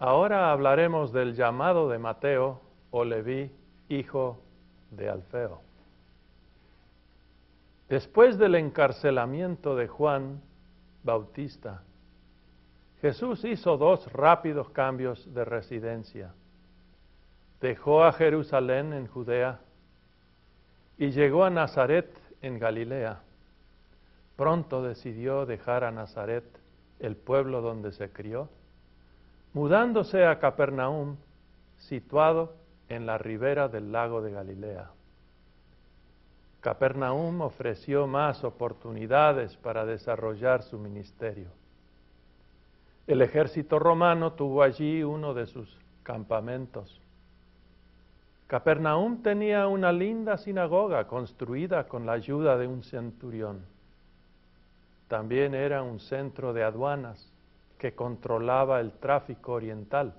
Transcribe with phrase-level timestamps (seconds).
[0.00, 3.52] Ahora hablaremos del llamado de Mateo o Leví,
[3.90, 4.40] hijo
[4.90, 5.60] de Alfeo.
[7.86, 10.40] Después del encarcelamiento de Juan
[11.02, 11.82] Bautista,
[13.02, 16.32] Jesús hizo dos rápidos cambios de residencia.
[17.60, 19.60] Dejó a Jerusalén en Judea
[20.96, 23.20] y llegó a Nazaret en Galilea.
[24.36, 26.44] Pronto decidió dejar a Nazaret,
[27.00, 28.48] el pueblo donde se crió,
[29.52, 31.16] mudándose a Capernaum,
[31.78, 32.54] situado
[32.88, 34.90] en la ribera del lago de Galilea.
[36.60, 41.48] Capernaum ofreció más oportunidades para desarrollar su ministerio.
[43.06, 47.00] El ejército romano tuvo allí uno de sus campamentos.
[48.46, 53.64] Capernaum tenía una linda sinagoga construida con la ayuda de un centurión.
[55.08, 57.29] También era un centro de aduanas
[57.80, 60.12] que controlaba el tráfico oriental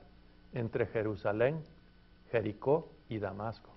[0.52, 1.62] entre Jerusalén,
[2.32, 3.70] Jericó y Damasco.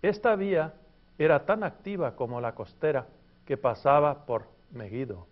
[0.00, 0.72] Esta vía
[1.18, 3.06] era tan activa como la costera
[3.46, 5.26] que pasaba por Megiddo.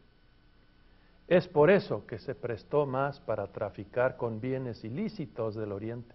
[1.27, 6.15] Es por eso que se prestó más para traficar con bienes ilícitos del oriente.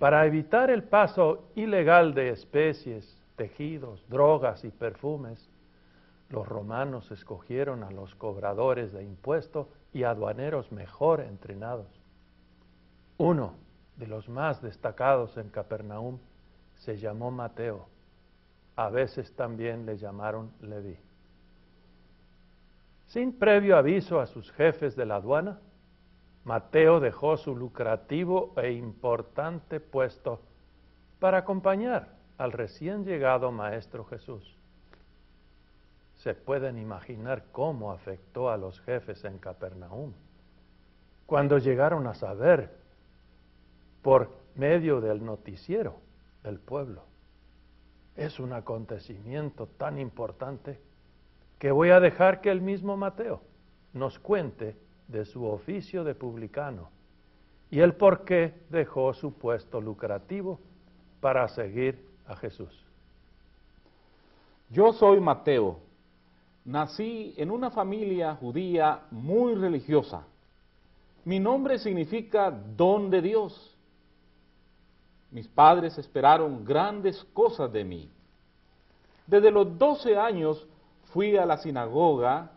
[0.00, 5.48] Para evitar el paso ilegal de especies, tejidos, drogas y perfumes,
[6.28, 11.86] los romanos escogieron a los cobradores de impuestos y aduaneros mejor entrenados.
[13.18, 13.54] Uno
[13.96, 16.18] de los más destacados en Capernaum
[16.76, 17.86] se llamó Mateo.
[18.76, 20.96] A veces también le llamaron Leví.
[23.08, 25.60] Sin previo aviso a sus jefes de la aduana,
[26.44, 30.40] Mateo dejó su lucrativo e importante puesto
[31.20, 34.56] para acompañar al recién llegado Maestro Jesús.
[36.22, 40.12] Se pueden imaginar cómo afectó a los jefes en Capernaum
[41.26, 42.70] cuando llegaron a saber
[44.02, 45.96] por medio del noticiero
[46.44, 47.02] del pueblo.
[48.14, 50.78] Es un acontecimiento tan importante
[51.58, 53.40] que voy a dejar que el mismo Mateo
[53.92, 54.76] nos cuente
[55.08, 56.90] de su oficio de publicano
[57.68, 60.60] y el por qué dejó su puesto lucrativo
[61.20, 62.86] para seguir a Jesús.
[64.70, 65.90] Yo soy Mateo.
[66.64, 70.24] Nací en una familia judía muy religiosa.
[71.24, 73.76] Mi nombre significa don de Dios.
[75.30, 78.10] Mis padres esperaron grandes cosas de mí.
[79.26, 80.66] Desde los 12 años
[81.12, 82.50] fui a la sinagoga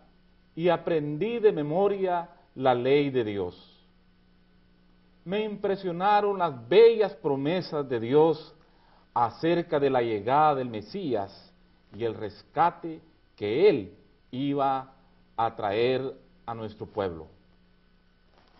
[0.55, 3.71] y aprendí de memoria la ley de Dios.
[5.23, 8.53] Me impresionaron las bellas promesas de Dios
[9.13, 11.53] acerca de la llegada del Mesías
[11.95, 13.01] y el rescate
[13.35, 13.93] que Él
[14.31, 14.93] iba
[15.37, 16.13] a traer
[16.45, 17.27] a nuestro pueblo.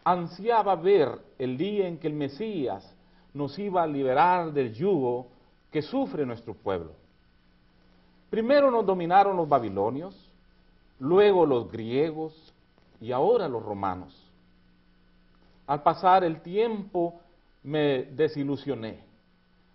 [0.03, 2.94] Ansiaba ver el día en que el Mesías
[3.34, 5.28] nos iba a liberar del yugo
[5.72, 6.91] que sufre nuestro pueblo.
[8.30, 10.16] Primero nos dominaron los babilonios,
[11.00, 12.53] luego los griegos,
[13.02, 14.13] y ahora los romanos.
[15.68, 17.19] Al pasar el tiempo
[17.63, 19.00] me desilusioné,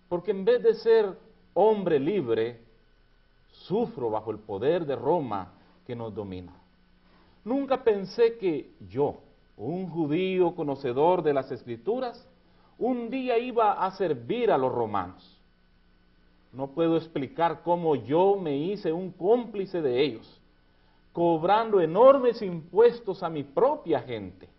[0.07, 1.17] porque en vez de ser
[1.53, 2.61] hombre libre,
[3.71, 5.53] sufro bajo el poder de Roma
[5.87, 6.53] que nos domina.
[7.45, 9.21] Nunca pensé que yo,
[9.55, 12.27] un judío conocedor de las escrituras,
[12.77, 15.39] un día iba a servir a los romanos.
[16.51, 20.41] No puedo explicar cómo yo me hice un cómplice de ellos
[21.13, 24.49] cobrando enormes impuestos a mi propia gente.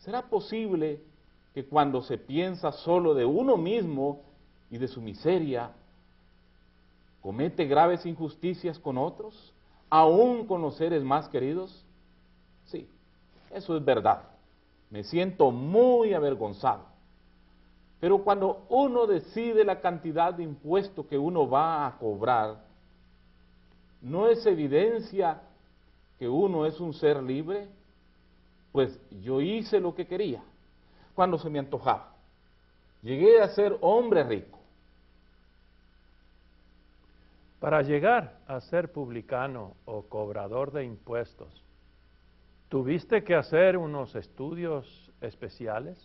[0.00, 1.00] ¿Será posible
[1.54, 4.22] que cuando se piensa solo de uno mismo
[4.70, 5.72] y de su miseria,
[7.24, 9.54] comete graves injusticias con otros,
[9.88, 11.82] aún con los seres más queridos?
[12.66, 12.86] Sí,
[13.50, 14.24] eso es verdad.
[14.90, 16.84] Me siento muy avergonzado.
[17.98, 22.58] Pero cuando uno decide la cantidad de impuestos que uno va a cobrar,
[24.02, 25.40] ¿no es evidencia
[26.18, 27.68] que uno es un ser libre?
[28.70, 30.42] Pues yo hice lo que quería
[31.14, 32.12] cuando se me antojaba.
[33.02, 34.53] Llegué a ser hombre rico.
[37.64, 41.64] Para llegar a ser publicano o cobrador de impuestos,
[42.68, 45.98] ¿tuviste que hacer unos estudios especiales?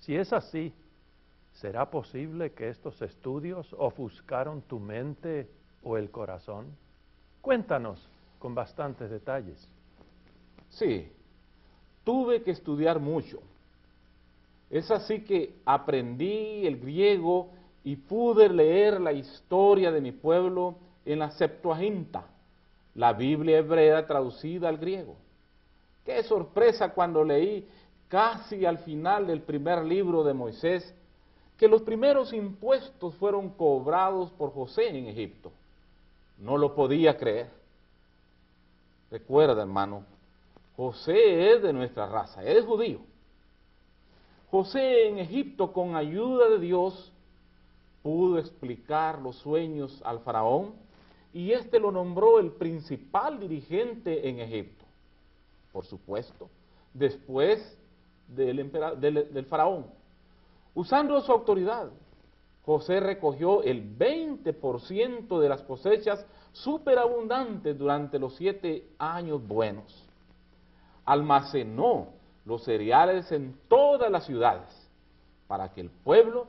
[0.00, 0.70] Si es así,
[1.54, 5.48] ¿será posible que estos estudios ofuscaron tu mente
[5.82, 6.66] o el corazón?
[7.40, 8.06] Cuéntanos
[8.38, 9.66] con bastantes detalles.
[10.68, 11.10] Sí,
[12.04, 13.38] tuve que estudiar mucho.
[14.68, 17.48] Es así que aprendí el griego
[17.82, 22.26] y pude leer la historia de mi pueblo en la Septuaginta,
[22.94, 25.16] la Biblia hebrea traducida al griego.
[26.04, 27.68] Qué sorpresa cuando leí
[28.08, 30.94] casi al final del primer libro de Moisés,
[31.56, 35.52] que los primeros impuestos fueron cobrados por José en Egipto.
[36.38, 37.50] No lo podía creer.
[39.10, 40.04] Recuerda, hermano,
[40.76, 43.00] José es de nuestra raza, es judío.
[44.50, 47.12] José en Egipto, con ayuda de Dios,
[48.02, 50.87] pudo explicar los sueños al faraón
[51.32, 54.84] y éste lo nombró el principal dirigente en Egipto.
[55.72, 56.48] Por supuesto,
[56.94, 57.76] después
[58.28, 58.70] del,
[59.00, 59.86] del faraón.
[60.74, 61.90] Usando su autoridad,
[62.64, 70.04] José recogió el 20% de las cosechas superabundantes durante los siete años buenos.
[71.04, 72.08] Almacenó
[72.44, 74.68] los cereales en todas las ciudades
[75.46, 76.46] para que el pueblo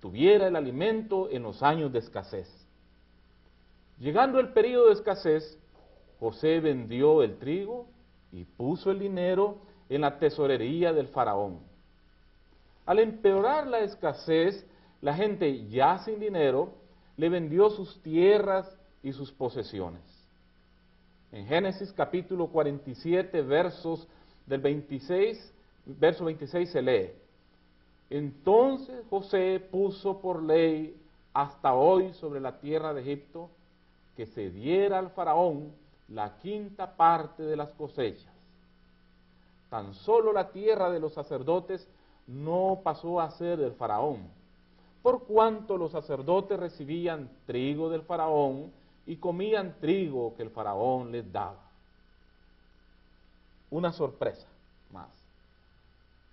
[0.00, 2.48] tuviera el alimento en los años de escasez.
[3.98, 5.58] Llegando el periodo de escasez,
[6.20, 7.86] José vendió el trigo
[8.30, 9.58] y puso el dinero
[9.88, 11.60] en la tesorería del faraón.
[12.84, 14.66] Al empeorar la escasez,
[15.00, 16.74] la gente ya sin dinero
[17.16, 20.02] le vendió sus tierras y sus posesiones.
[21.32, 24.06] En Génesis capítulo 47, versos
[24.46, 25.52] del 26,
[25.86, 27.10] verso 26 se lee,
[28.10, 30.96] entonces José puso por ley
[31.32, 33.50] hasta hoy sobre la tierra de Egipto
[34.16, 35.72] que se diera al faraón
[36.08, 38.32] la quinta parte de las cosechas.
[39.68, 41.86] Tan solo la tierra de los sacerdotes
[42.26, 44.28] no pasó a ser del faraón,
[45.02, 48.72] por cuanto los sacerdotes recibían trigo del faraón
[49.06, 51.60] y comían trigo que el faraón les daba.
[53.70, 54.46] Una sorpresa
[54.92, 55.10] más.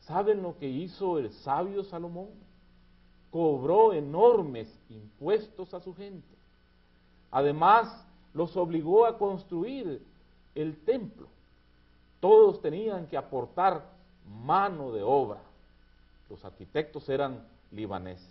[0.01, 2.29] ¿Saben lo que hizo el sabio Salomón?
[3.31, 6.42] Cobró enormes impuestos a su gente.
[7.33, 10.05] Además, los obligó a construir
[10.53, 11.27] el templo.
[12.19, 13.89] Todos tenían que aportar
[14.45, 15.39] mano de obra.
[16.29, 18.29] Los arquitectos eran libaneses.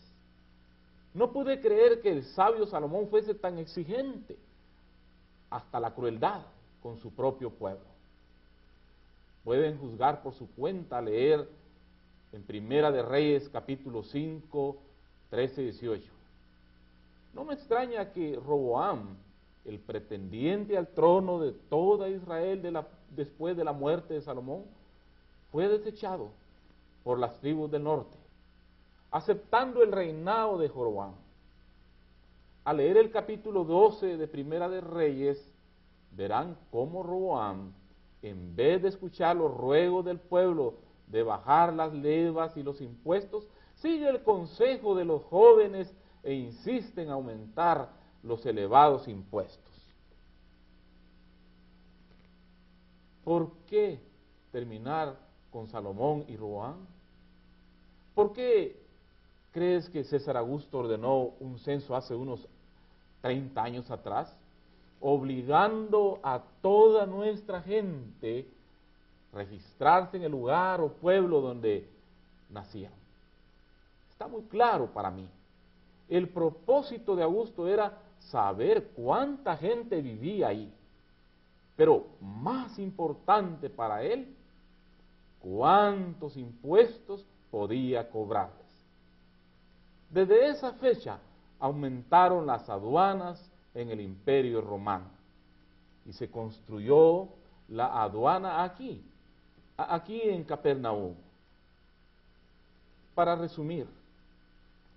[1.14, 4.38] No pude creer que el sabio Salomón fuese tan exigente
[5.50, 6.42] hasta la crueldad
[6.80, 7.84] con su propio pueblo.
[9.42, 11.48] Pueden juzgar por su cuenta, leer
[12.32, 14.76] en Primera de Reyes capítulo 5,
[15.28, 16.11] 13 y 18.
[17.32, 19.16] No me extraña que Roboam,
[19.64, 24.64] el pretendiente al trono de toda Israel después de la muerte de Salomón,
[25.50, 26.30] fue desechado
[27.04, 28.16] por las tribus del norte,
[29.10, 31.12] aceptando el reinado de Joroboam.
[32.64, 35.50] Al leer el capítulo 12 de Primera de Reyes,
[36.12, 37.72] verán cómo Roboam,
[38.22, 40.74] en vez de escuchar los ruegos del pueblo
[41.08, 45.92] de bajar las levas y los impuestos, sigue el consejo de los jóvenes
[46.22, 47.90] e insiste en aumentar
[48.22, 49.72] los elevados impuestos.
[53.24, 54.00] ¿Por qué
[54.50, 55.16] terminar
[55.50, 56.76] con Salomón y Roán?
[58.14, 58.76] ¿Por qué
[59.52, 62.48] crees que César Augusto ordenó un censo hace unos
[63.20, 64.34] 30 años atrás,
[65.00, 68.46] obligando a toda nuestra gente
[69.32, 71.88] registrarse en el lugar o pueblo donde
[72.50, 72.92] nacían.
[74.10, 75.26] Está muy claro para mí.
[76.08, 80.72] El propósito de Augusto era saber cuánta gente vivía ahí.
[81.76, 84.34] Pero más importante para él,
[85.40, 88.56] cuántos impuestos podía cobrarles.
[90.10, 91.18] Desde esa fecha
[91.58, 95.06] aumentaron las aduanas en el imperio romano
[96.06, 97.28] y se construyó
[97.68, 99.02] la aduana aquí,
[99.76, 101.14] aquí en Capernaum.
[103.14, 103.86] Para resumir,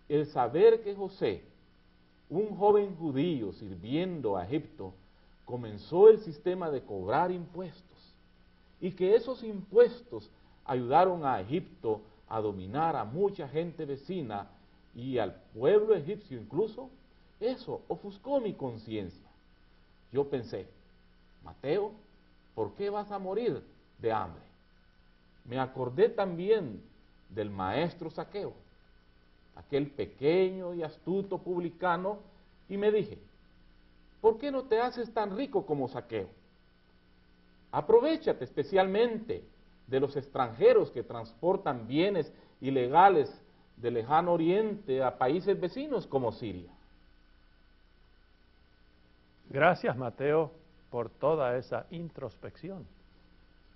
[0.10, 1.44] el saber que José,
[2.30, 4.94] un joven judío sirviendo a Egipto,
[5.46, 7.84] comenzó el sistema de cobrar impuestos
[8.82, 10.30] y que esos impuestos
[10.66, 14.48] ayudaron a Egipto a dominar a mucha gente vecina
[14.96, 16.90] y al pueblo egipcio incluso,
[17.40, 19.28] eso ofuscó mi conciencia.
[20.12, 20.68] Yo pensé,
[21.44, 21.92] Mateo,
[22.56, 23.62] ¿por qué vas a morir
[24.00, 24.44] de hambre?
[25.44, 26.82] Me acordé también
[27.30, 28.54] del maestro Saqueo,
[29.56, 32.20] aquel pequeño y astuto publicano,
[32.68, 33.18] y me dije,
[34.22, 36.28] ¿por qué no te haces tan rico como Saqueo?
[37.72, 39.44] Aprovechate especialmente
[39.88, 42.32] de los extranjeros que transportan bienes
[42.62, 43.30] ilegales
[43.78, 46.72] del lejano oriente a países vecinos como Siria.
[49.50, 50.52] Gracias, Mateo,
[50.90, 52.88] por toda esa introspección.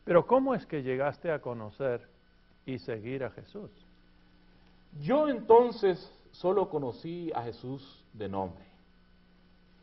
[0.06, 2.08] Pero ¿cómo es que llegaste a conocer
[2.66, 3.70] y seguir a Jesús?
[4.98, 8.64] Yo entonces solo conocí a Jesús de nombre.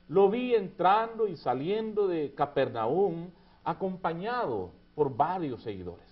[0.09, 3.31] Lo vi entrando y saliendo de Capernaum
[3.65, 6.05] acompañado por varios seguidores.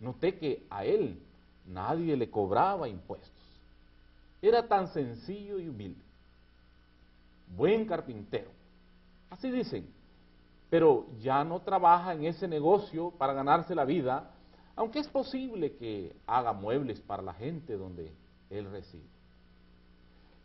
[0.00, 1.18] noté que a él
[1.66, 3.30] nadie le cobraba impuestos.
[4.42, 6.02] Era tan sencillo y humilde.
[7.56, 8.50] Buen carpintero.
[9.30, 9.88] Así dicen.
[10.68, 14.33] Pero ya no trabaja en ese negocio para ganarse la vida,
[14.76, 18.10] aunque es posible que haga muebles para la gente donde
[18.50, 19.02] él reside.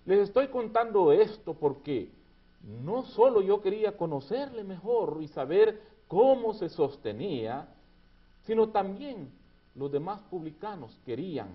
[0.06, 2.10] Les estoy contando esto porque
[2.84, 7.68] no solo yo quería conocerle mejor y saber cómo se sostenía,
[8.46, 9.30] sino también
[9.76, 11.48] los demás publicanos querían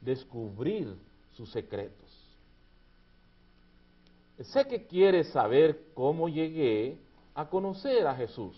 [0.00, 0.94] descubrir
[1.32, 2.26] sus secretos.
[4.40, 6.98] Sé que quieres saber cómo llegué
[7.34, 8.56] a conocer a Jesús,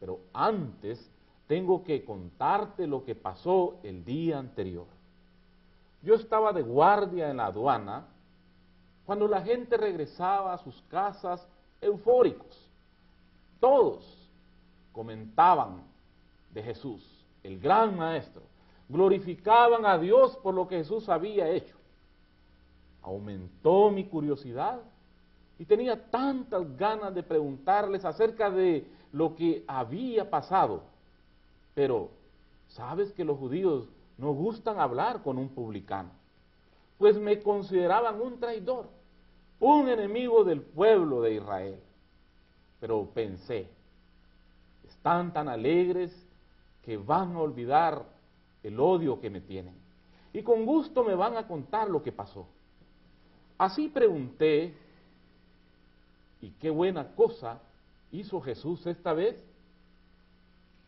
[0.00, 0.98] pero antes
[1.46, 4.86] tengo que contarte lo que pasó el día anterior.
[6.02, 8.06] Yo estaba de guardia en la aduana
[9.04, 11.46] cuando la gente regresaba a sus casas
[11.80, 12.70] eufóricos.
[13.60, 14.04] Todos
[14.92, 15.82] comentaban
[16.52, 17.02] de Jesús,
[17.42, 18.42] el gran maestro.
[18.88, 21.76] Glorificaban a Dios por lo que Jesús había hecho.
[23.02, 24.80] Aumentó mi curiosidad
[25.58, 30.82] y tenía tantas ganas de preguntarles acerca de lo que había pasado.
[31.74, 32.10] Pero,
[32.68, 33.88] ¿sabes que los judíos
[34.18, 36.10] no gustan hablar con un publicano?
[36.98, 38.88] Pues me consideraban un traidor,
[39.58, 41.80] un enemigo del pueblo de Israel.
[42.80, 43.68] Pero pensé,
[44.88, 46.12] están tan alegres
[46.82, 48.04] que van a olvidar
[48.62, 49.74] el odio que me tienen.
[50.32, 52.46] Y con gusto me van a contar lo que pasó.
[53.58, 54.74] Así pregunté,
[56.40, 57.60] ¿y qué buena cosa
[58.10, 59.36] hizo Jesús esta vez?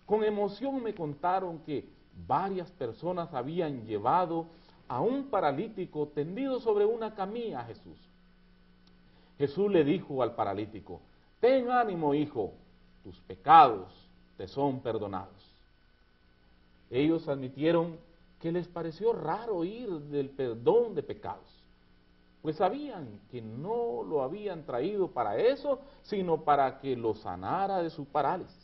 [0.07, 1.89] Con emoción me contaron que
[2.27, 4.47] varias personas habían llevado
[4.89, 7.99] a un paralítico tendido sobre una camilla a Jesús.
[9.39, 11.01] Jesús le dijo al paralítico,
[11.41, 12.53] ten ánimo hijo,
[13.03, 13.93] tus pecados
[14.37, 15.55] te son perdonados.
[16.91, 17.99] Ellos admitieron
[18.41, 21.65] que les pareció raro oír del perdón de pecados,
[22.43, 27.89] pues sabían que no lo habían traído para eso, sino para que lo sanara de
[27.89, 28.64] su parálisis.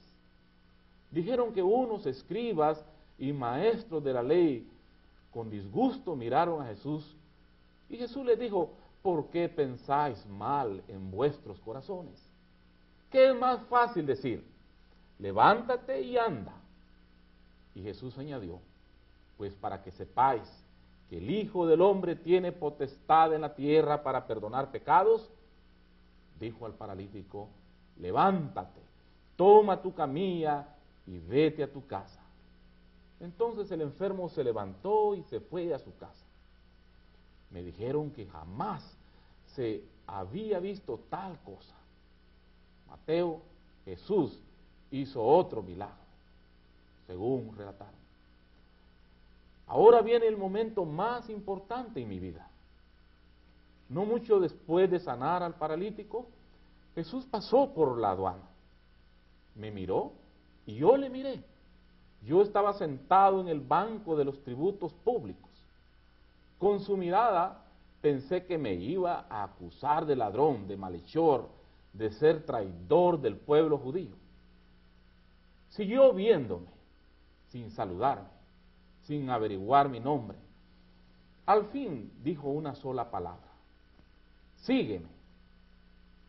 [1.10, 2.82] Dijeron que unos escribas
[3.18, 4.68] y maestros de la ley
[5.32, 7.16] con disgusto miraron a Jesús
[7.88, 8.70] y Jesús les dijo,
[9.02, 12.14] ¿por qué pensáis mal en vuestros corazones?
[13.10, 14.44] ¿Qué es más fácil decir?
[15.18, 16.54] Levántate y anda
[17.74, 18.60] y Jesús añadió,
[19.36, 20.42] pues para que sepáis
[21.08, 25.28] que el Hijo del Hombre tiene potestad en la tierra para perdonar pecados,
[26.38, 27.48] dijo al paralítico,
[27.98, 28.80] levántate,
[29.36, 30.66] toma tu camilla
[31.06, 32.20] y vete a tu casa.
[33.20, 36.24] Entonces el enfermo se levantó y se fue a su casa.
[37.50, 38.82] Me dijeron que jamás
[39.54, 41.74] se había visto tal cosa.
[42.88, 43.40] Mateo,
[43.84, 44.40] Jesús
[44.90, 46.00] hizo otro milagro
[47.10, 48.00] según relataron.
[49.66, 52.48] Ahora viene el momento más importante en mi vida.
[53.88, 56.28] No mucho después de sanar al paralítico,
[56.94, 58.48] Jesús pasó por la aduana.
[59.56, 60.12] Me miró
[60.66, 61.42] y yo le miré.
[62.22, 65.50] Yo estaba sentado en el banco de los tributos públicos.
[66.58, 67.64] Con su mirada
[68.02, 71.48] pensé que me iba a acusar de ladrón, de malhechor,
[71.92, 74.14] de ser traidor del pueblo judío.
[75.70, 76.66] Siguió viéndome
[77.48, 78.28] sin saludarme,
[79.02, 80.38] sin averiguar mi nombre.
[81.46, 83.48] Al fin dijo una sola palabra,
[84.58, 85.08] sígueme.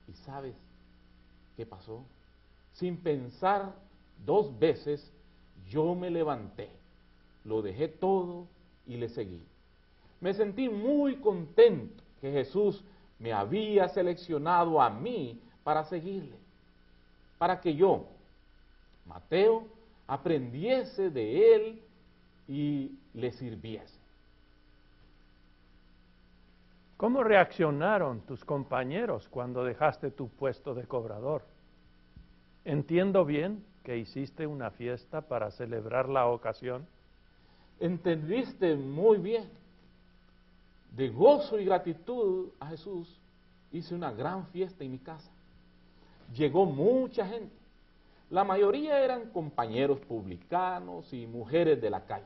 [0.07, 0.55] ¿Y sabes
[1.55, 2.03] qué pasó?
[2.73, 3.73] Sin pensar
[4.25, 5.11] dos veces,
[5.69, 6.69] yo me levanté,
[7.43, 8.47] lo dejé todo
[8.85, 9.41] y le seguí.
[10.19, 12.83] Me sentí muy contento que Jesús
[13.19, 16.35] me había seleccionado a mí para seguirle,
[17.37, 18.05] para que yo,
[19.05, 19.67] Mateo,
[20.07, 21.81] aprendiese de él
[22.47, 23.99] y le sirviese.
[26.97, 31.43] ¿Cómo reaccionaron tus compañeros cuando dejaste tu puesto de cobrador?
[32.63, 36.85] Entiendo bien que hiciste una fiesta para celebrar la ocasión.
[37.79, 39.49] Entendiste muy bien.
[40.95, 43.19] De gozo y gratitud a Jesús
[43.71, 45.31] hice una gran fiesta en mi casa.
[46.33, 47.55] Llegó mucha gente.
[48.29, 52.25] La mayoría eran compañeros publicanos y mujeres de la calle.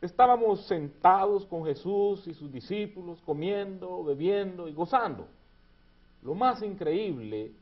[0.00, 5.26] Estábamos sentados con Jesús y sus discípulos, comiendo, bebiendo y gozando.
[6.22, 7.52] Lo más increíble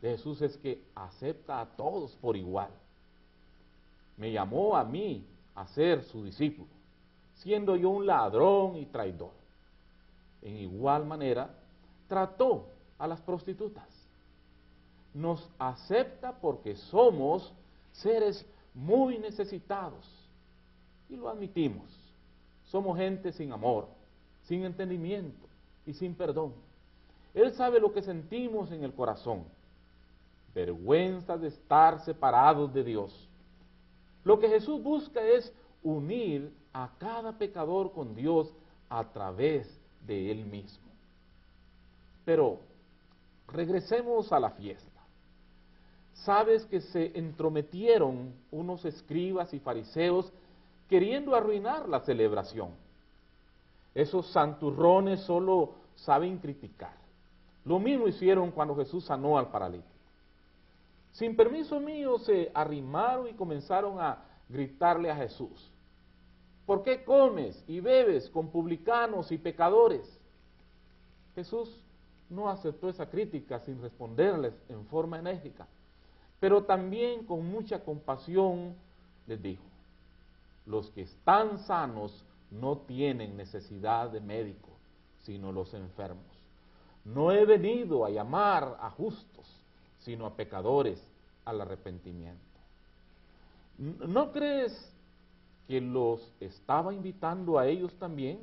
[0.00, 2.70] de Jesús es que acepta a todos por igual.
[4.16, 5.24] Me llamó a mí
[5.54, 6.68] a ser su discípulo,
[7.36, 9.32] siendo yo un ladrón y traidor.
[10.42, 11.50] En igual manera,
[12.08, 12.66] trató
[12.98, 13.98] a las prostitutas
[15.14, 17.52] nos acepta porque somos
[17.92, 20.06] seres muy necesitados.
[21.08, 21.84] Y lo admitimos.
[22.66, 23.88] Somos gente sin amor,
[24.44, 25.46] sin entendimiento
[25.86, 26.52] y sin perdón.
[27.34, 29.44] Él sabe lo que sentimos en el corazón.
[30.54, 33.28] Vergüenza de estar separados de Dios.
[34.24, 35.52] Lo que Jesús busca es
[35.82, 38.52] unir a cada pecador con Dios
[38.88, 39.68] a través
[40.06, 40.88] de Él mismo.
[42.24, 42.58] Pero
[43.46, 44.86] regresemos a la fiesta.
[46.12, 50.32] Sabes que se entrometieron unos escribas y fariseos
[50.88, 52.70] queriendo arruinar la celebración.
[53.94, 56.96] Esos santurrones solo saben criticar.
[57.64, 59.97] Lo mismo hicieron cuando Jesús sanó al paralítico.
[61.12, 65.70] Sin permiso mío se arrimaron y comenzaron a gritarle a Jesús.
[66.66, 70.20] ¿Por qué comes y bebes con publicanos y pecadores?
[71.34, 71.82] Jesús
[72.28, 75.66] no aceptó esa crítica sin responderles en forma enérgica,
[76.40, 78.74] pero también con mucha compasión
[79.26, 79.64] les dijo,
[80.66, 84.68] los que están sanos no tienen necesidad de médico,
[85.20, 86.26] sino los enfermos.
[87.04, 89.57] No he venido a llamar a justos,
[90.00, 91.02] sino a pecadores
[91.44, 92.38] al arrepentimiento.
[93.78, 94.72] ¿No crees
[95.66, 98.38] que los estaba invitando a ellos también?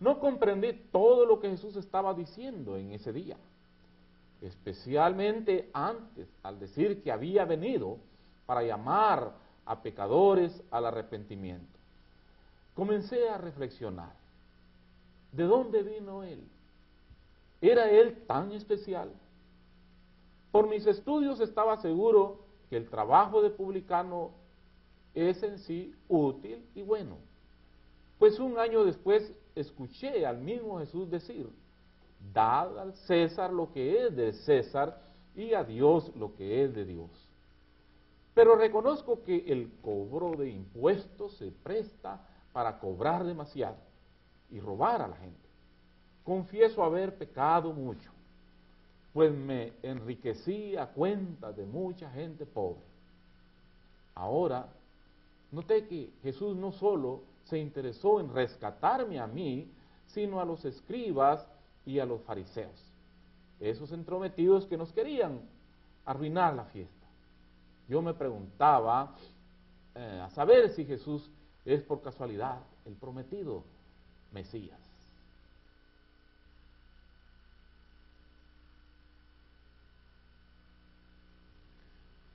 [0.00, 3.36] No comprendí todo lo que Jesús estaba diciendo en ese día,
[4.40, 7.98] especialmente antes, al decir que había venido
[8.46, 9.32] para llamar
[9.64, 11.78] a pecadores al arrepentimiento.
[12.74, 14.12] Comencé a reflexionar,
[15.30, 16.42] ¿de dónde vino Él?
[17.60, 19.10] ¿Era Él tan especial?
[20.52, 24.30] Por mis estudios estaba seguro que el trabajo de publicano
[25.14, 27.16] es en sí útil y bueno.
[28.18, 31.48] Pues un año después escuché al mismo Jesús decir,
[32.32, 35.02] dad al César lo que es de César
[35.34, 37.10] y a Dios lo que es de Dios.
[38.34, 43.76] Pero reconozco que el cobro de impuestos se presta para cobrar demasiado
[44.50, 45.48] y robar a la gente.
[46.24, 48.10] Confieso haber pecado mucho,
[49.12, 52.82] pues me enriquecí a cuenta de mucha gente pobre.
[54.14, 54.68] Ahora,
[55.50, 59.70] noté que Jesús no solo se interesó en rescatarme a mí,
[60.06, 61.46] sino a los escribas
[61.84, 62.92] y a los fariseos,
[63.60, 65.40] esos entrometidos que nos querían
[66.04, 67.06] arruinar la fiesta.
[67.88, 69.14] Yo me preguntaba
[69.94, 71.30] eh, a saber si Jesús
[71.64, 73.64] es por casualidad el prometido
[74.32, 74.81] Mesías.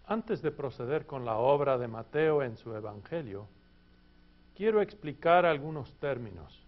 [0.10, 3.46] Antes de proceder con la obra de Mateo en su Evangelio,
[4.56, 6.64] quiero explicar algunos términos.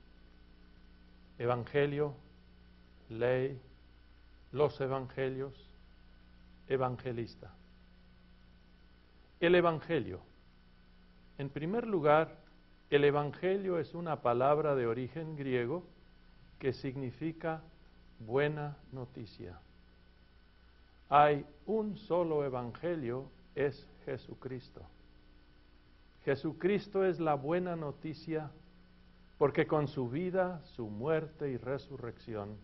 [1.37, 2.13] Evangelio,
[3.07, 3.57] ley,
[4.51, 5.53] los evangelios,
[6.67, 7.53] evangelista.
[9.39, 10.19] El Evangelio.
[11.37, 12.35] En primer lugar,
[12.89, 15.85] el Evangelio es una palabra de origen griego
[16.59, 17.61] que significa
[18.19, 19.57] buena noticia.
[21.09, 24.81] Hay un solo Evangelio, es Jesucristo.
[26.23, 28.51] Jesucristo es la buena noticia
[29.39, 32.57] porque con su vida, su muerte y resurrección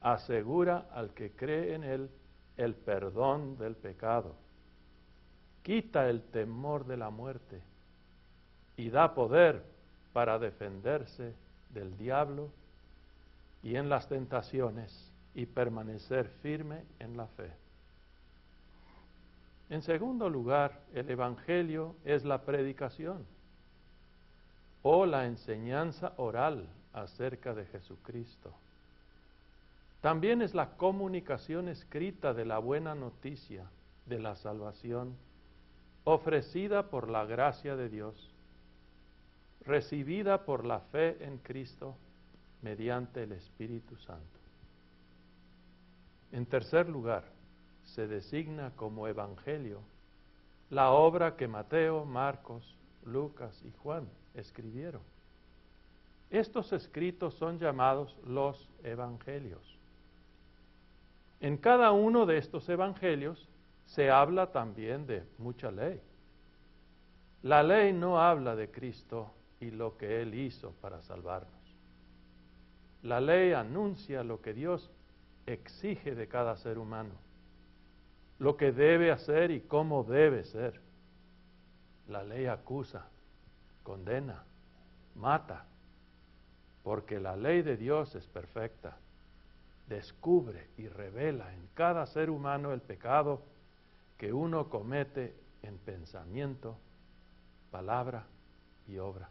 [0.00, 2.10] asegura al que cree en Él
[2.56, 4.36] el perdón del pecado,
[5.62, 7.60] quita el temor de la muerte
[8.76, 9.62] y da poder
[10.12, 11.34] para defenderse
[11.70, 12.50] del diablo
[13.62, 17.50] y en las tentaciones y permanecer firme en la fe.
[19.70, 23.26] En segundo lugar, el Evangelio es la predicación
[24.82, 28.52] o la enseñanza oral acerca de Jesucristo.
[30.02, 33.64] También es la comunicación escrita de la buena noticia
[34.06, 35.16] de la salvación
[36.04, 38.30] ofrecida por la gracia de Dios,
[39.64, 41.96] recibida por la fe en Cristo
[42.60, 44.33] mediante el Espíritu Santo.
[46.34, 47.22] En tercer lugar,
[47.84, 49.78] se designa como Evangelio
[50.68, 55.00] la obra que Mateo, Marcos, Lucas y Juan escribieron.
[56.30, 59.78] Estos escritos son llamados los Evangelios.
[61.38, 63.48] En cada uno de estos Evangelios
[63.86, 66.00] se habla también de mucha ley.
[67.44, 71.52] La ley no habla de Cristo y lo que Él hizo para salvarnos.
[73.04, 74.90] La ley anuncia lo que Dios
[75.46, 77.14] exige de cada ser humano,
[78.38, 80.80] lo que debe hacer y cómo debe ser.
[82.08, 83.06] La ley acusa,
[83.82, 84.44] condena,
[85.14, 85.64] mata,
[86.82, 88.96] porque la ley de Dios es perfecta.
[89.88, 93.42] Descubre y revela en cada ser humano el pecado
[94.18, 96.76] que uno comete en pensamiento,
[97.70, 98.24] palabra
[98.86, 99.28] y obra.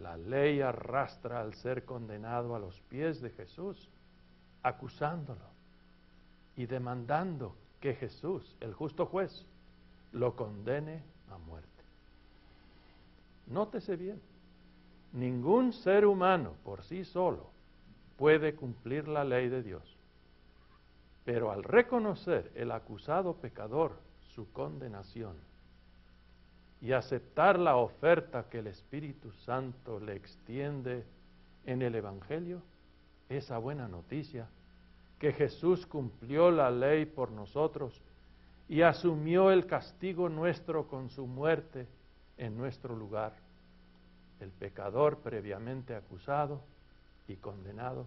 [0.00, 3.90] La ley arrastra al ser condenado a los pies de Jesús,
[4.62, 5.52] acusándolo
[6.56, 9.44] y demandando que Jesús, el justo juez,
[10.12, 11.68] lo condene a muerte.
[13.46, 14.20] Nótese bien,
[15.12, 17.50] ningún ser humano por sí solo
[18.16, 19.82] puede cumplir la ley de Dios.
[21.24, 23.92] Pero al reconocer el acusado pecador
[24.34, 25.36] su condenación
[26.80, 31.04] y aceptar la oferta que el Espíritu Santo le extiende
[31.64, 32.60] en el Evangelio,
[33.36, 34.48] esa buena noticia,
[35.18, 38.00] que Jesús cumplió la ley por nosotros
[38.68, 41.86] y asumió el castigo nuestro con su muerte
[42.38, 43.34] en nuestro lugar.
[44.40, 46.60] El pecador previamente acusado
[47.28, 48.06] y condenado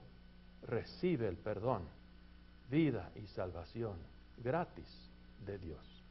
[0.68, 1.84] recibe el perdón,
[2.70, 3.96] vida y salvación
[4.44, 5.10] gratis
[5.46, 6.04] de Dios.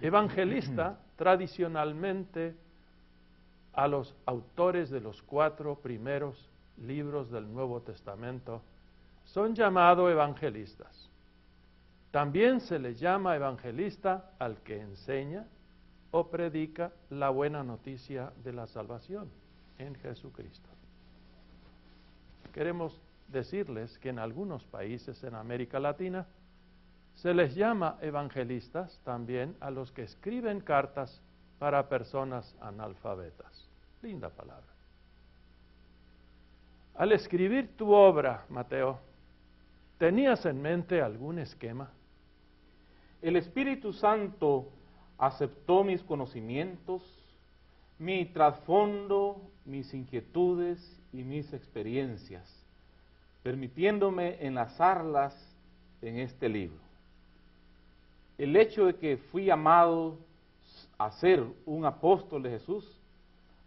[0.00, 2.54] Evangelista tradicionalmente
[3.74, 6.48] a los autores de los cuatro primeros
[6.80, 8.62] libros del Nuevo Testamento
[9.24, 11.08] son llamados evangelistas.
[12.10, 15.46] También se le llama evangelista al que enseña
[16.10, 19.30] o predica la buena noticia de la salvación
[19.78, 20.68] en Jesucristo.
[22.52, 26.26] Queremos decirles que en algunos países en América Latina
[27.14, 31.22] se les llama evangelistas también a los que escriben cartas
[31.58, 33.68] para personas analfabetas.
[34.02, 34.69] Linda palabra.
[37.00, 38.98] Al escribir tu obra, Mateo,
[39.96, 41.90] ¿tenías en mente algún esquema?
[43.22, 44.68] El Espíritu Santo
[45.16, 47.02] aceptó mis conocimientos,
[47.98, 50.78] mi trasfondo, mis inquietudes
[51.10, 52.44] y mis experiencias,
[53.42, 55.34] permitiéndome enlazarlas
[56.02, 56.80] en este libro.
[58.36, 60.18] El hecho de que fui llamado
[60.98, 63.00] a ser un apóstol de Jesús,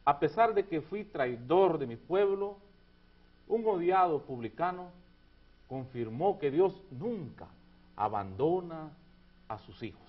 [0.05, 2.61] a pesar de que fui traidor de mi pueblo,
[3.47, 4.89] un odiado publicano,
[5.67, 7.47] confirmó que Dios nunca
[7.95, 8.91] abandona
[9.47, 10.01] a sus hijos.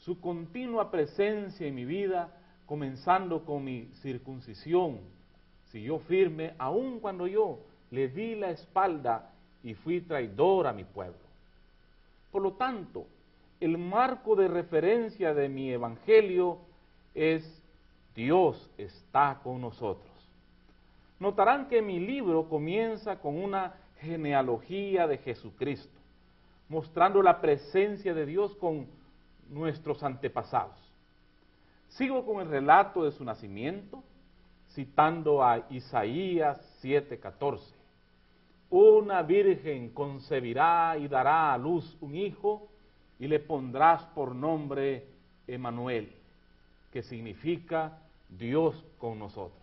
[0.00, 2.32] Su continua presencia en mi vida,
[2.66, 5.00] comenzando con mi circuncisión,
[5.70, 7.58] siguió firme aun cuando yo
[7.90, 9.30] le di la espalda
[9.62, 11.18] y fui traidor a mi pueblo.
[12.30, 13.06] Por lo tanto,
[13.60, 16.58] el marco de referencia de mi evangelio
[17.14, 17.62] es
[18.14, 20.07] Dios está con nosotros.
[21.18, 25.98] Notarán que mi libro comienza con una genealogía de Jesucristo,
[26.68, 28.86] mostrando la presencia de Dios con
[29.48, 30.76] nuestros antepasados.
[31.88, 34.04] Sigo con el relato de su nacimiento,
[34.68, 37.74] citando a Isaías 7:14.
[38.70, 42.68] Una virgen concebirá y dará a luz un hijo
[43.18, 45.06] y le pondrás por nombre
[45.46, 46.12] Emanuel,
[46.92, 49.57] que significa Dios con nosotros.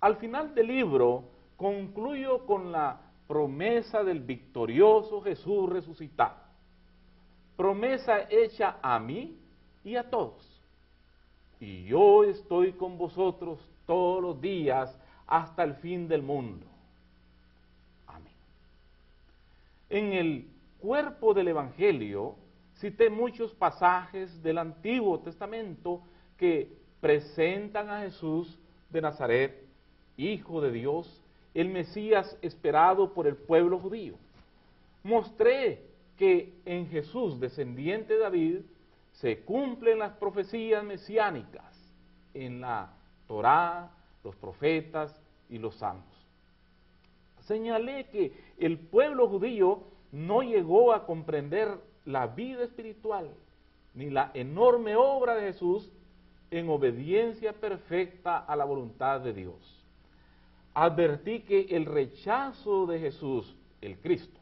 [0.00, 1.24] Al final del libro
[1.56, 6.36] concluyo con la promesa del victorioso Jesús resucitado.
[7.56, 9.38] Promesa hecha a mí
[9.82, 10.44] y a todos.
[11.58, 16.66] Y yo estoy con vosotros todos los días hasta el fin del mundo.
[18.06, 18.32] Amén.
[19.88, 22.36] En el cuerpo del Evangelio
[22.74, 26.02] cité muchos pasajes del Antiguo Testamento
[26.36, 28.58] que presentan a Jesús
[28.90, 29.65] de Nazaret,
[30.16, 31.22] Hijo de Dios,
[31.54, 34.14] el Mesías esperado por el pueblo judío.
[35.02, 35.82] Mostré
[36.16, 38.60] que en Jesús, descendiente de David,
[39.12, 41.64] se cumplen las profecías mesiánicas
[42.34, 42.92] en la
[43.26, 43.90] Torá,
[44.22, 46.04] los profetas y los salmos.
[47.40, 53.30] Señalé que el pueblo judío no llegó a comprender la vida espiritual
[53.94, 55.90] ni la enorme obra de Jesús
[56.50, 59.75] en obediencia perfecta a la voluntad de Dios
[60.76, 64.38] advertí que el rechazo de Jesús, el Cristo,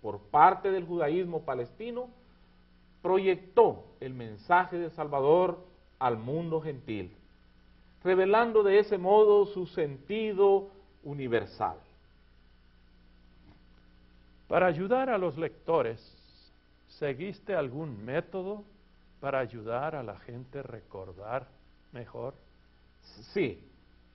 [0.00, 2.08] por parte del judaísmo palestino,
[3.02, 5.58] proyectó el mensaje de Salvador
[5.98, 7.14] al mundo gentil,
[8.02, 10.70] revelando de ese modo su sentido
[11.02, 11.76] universal.
[14.48, 16.00] Para ayudar a los lectores,
[16.98, 18.64] ¿seguiste algún método
[19.20, 21.46] para ayudar a la gente a recordar
[21.92, 22.32] mejor?
[23.34, 23.62] Sí,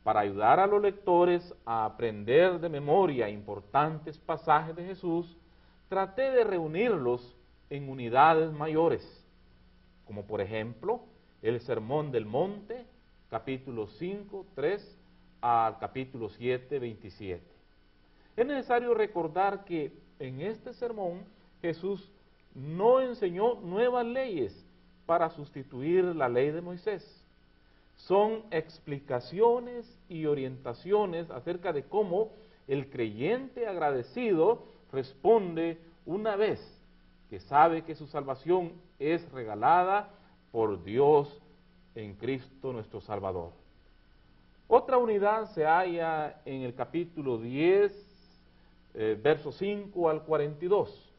[0.10, 5.38] para ayudar a los lectores a aprender de memoria importantes pasajes de Jesús,
[5.88, 7.38] traté de reunirlos
[7.70, 9.04] en unidades mayores,
[10.08, 11.02] como por ejemplo
[11.44, 12.88] el Sermón del Monte,
[13.30, 14.98] capítulo 5, 3
[15.42, 17.44] al capítulo 7, 27.
[18.36, 21.24] Es necesario recordar que en este sermón
[21.62, 22.12] Jesús
[22.56, 24.66] no enseñó nuevas leyes
[25.06, 27.24] para sustituir la ley de Moisés.
[28.08, 32.32] Son explicaciones y orientaciones acerca de cómo
[32.68, 36.60] el creyente agradecido responde una vez
[37.30, 40.10] que sabe que su salvación es regalada
[40.52, 41.42] por Dios
[41.94, 43.52] en Cristo nuestro Salvador.
[44.68, 47.92] Otra unidad se halla en el capítulo 10,
[48.94, 51.12] eh, verso 5 al 42,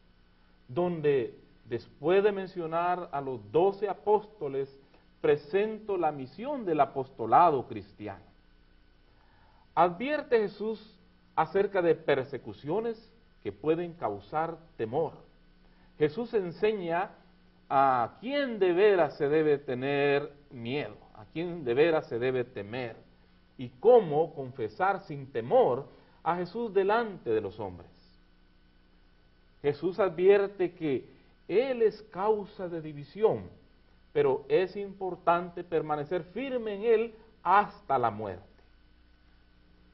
[0.69, 4.69] donde después de mencionar a los doce apóstoles,
[5.21, 8.25] presento la misión del apostolado cristiano.
[9.75, 10.99] Advierte Jesús
[11.37, 12.97] acerca de persecuciones
[13.43, 15.15] que pueden causar temor.
[15.99, 17.11] Jesús enseña
[17.69, 22.97] a quién de veras se debe tener miedo, a quién de veras se debe temer
[23.57, 25.87] y cómo confesar sin temor
[26.23, 27.91] a Jesús delante de los hombres.
[29.63, 31.09] Jesús advierte que
[31.47, 33.51] Él es causa de división,
[34.13, 38.45] pero es importante permanecer firme en Él hasta la muerte.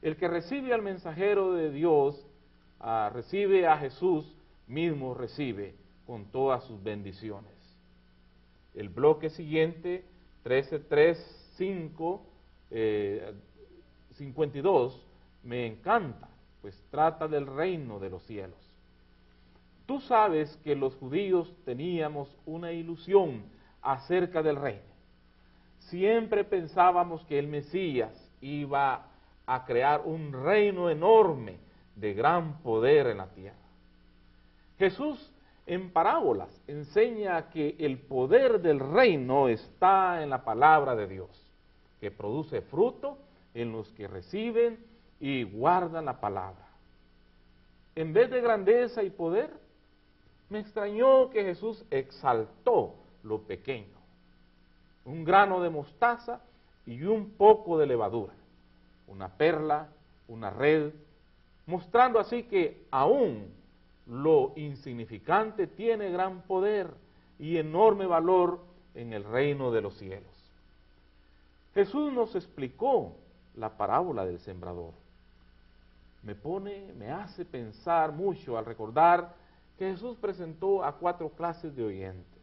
[0.01, 2.25] El que recibe al mensajero de Dios,
[2.79, 4.35] ah, recibe a Jesús,
[4.67, 5.75] mismo recibe
[6.05, 7.51] con todas sus bendiciones.
[8.73, 10.03] El bloque siguiente,
[10.45, 12.21] 13.3.5,
[14.15, 15.05] 52,
[15.43, 16.27] me encanta,
[16.61, 18.57] pues trata del reino de los cielos.
[19.85, 23.43] Tú sabes que los judíos teníamos una ilusión
[23.81, 24.81] acerca del reino.
[25.79, 28.11] Siempre pensábamos que el Mesías
[28.41, 29.07] iba
[29.45, 31.57] a crear un reino enorme
[31.95, 33.55] de gran poder en la tierra.
[34.77, 35.31] Jesús
[35.65, 41.29] en parábolas enseña que el poder del reino está en la palabra de Dios,
[41.99, 43.17] que produce fruto
[43.53, 44.77] en los que reciben
[45.19, 46.67] y guardan la palabra.
[47.95, 49.49] En vez de grandeza y poder,
[50.49, 53.97] me extrañó que Jesús exaltó lo pequeño,
[55.05, 56.41] un grano de mostaza
[56.85, 58.33] y un poco de levadura,
[59.07, 59.89] una perla,
[60.27, 60.91] una red,
[61.65, 63.53] mostrando así que aún
[64.05, 66.93] lo insignificante tiene gran poder
[67.39, 68.59] y enorme valor
[68.95, 70.37] en el reino de los cielos.
[71.73, 73.15] Jesús nos explicó
[73.55, 74.93] la parábola del sembrador.
[76.23, 79.35] Me pone, me hace pensar mucho al recordar
[79.77, 82.36] que Jesús presentó a cuatro clases de oyentes.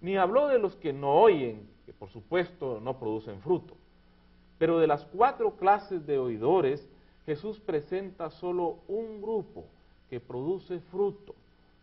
[0.00, 3.76] Ni habló de los que no oyen, que por supuesto no producen fruto,
[4.58, 6.88] pero de las cuatro clases de oidores,
[7.26, 9.64] Jesús presenta solo un grupo
[10.08, 11.34] que produce fruto.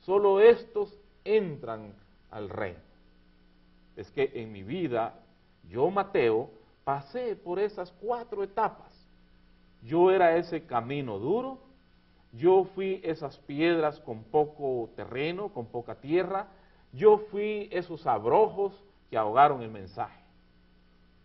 [0.01, 1.93] Solo estos entran
[2.31, 2.79] al reino.
[3.95, 5.19] Es que en mi vida,
[5.69, 6.49] yo Mateo,
[6.83, 8.91] pasé por esas cuatro etapas.
[9.83, 11.59] Yo era ese camino duro,
[12.33, 16.47] yo fui esas piedras con poco terreno, con poca tierra,
[16.93, 18.73] yo fui esos abrojos
[19.09, 20.19] que ahogaron el mensaje.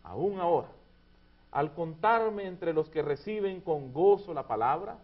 [0.03, 0.69] Aún ahora,
[1.53, 4.99] al contarme entre los que reciben con gozo la palabra,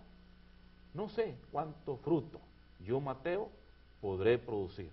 [0.94, 2.40] no sé cuánto fruto
[2.86, 3.48] yo, Mateo,
[4.00, 4.90] podré producir.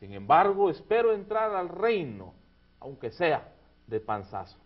[0.00, 2.34] Sin embargo, espero entrar al reino,
[2.80, 3.52] aunque sea
[3.86, 4.58] de panzazo.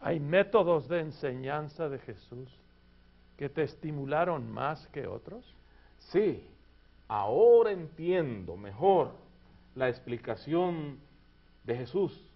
[0.00, 2.48] Hay métodos de enseñanza de Jesús
[3.36, 5.44] que te estimularon más que otros.
[6.10, 6.46] Sí,
[7.10, 9.12] ahora entiendo mejor
[9.74, 10.98] la explicación
[11.64, 12.30] de Jesús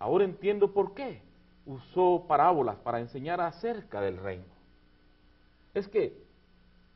[0.00, 1.20] Ahora entiendo por qué
[1.66, 4.46] usó parábolas para enseñar acerca del reino.
[5.74, 6.24] Es que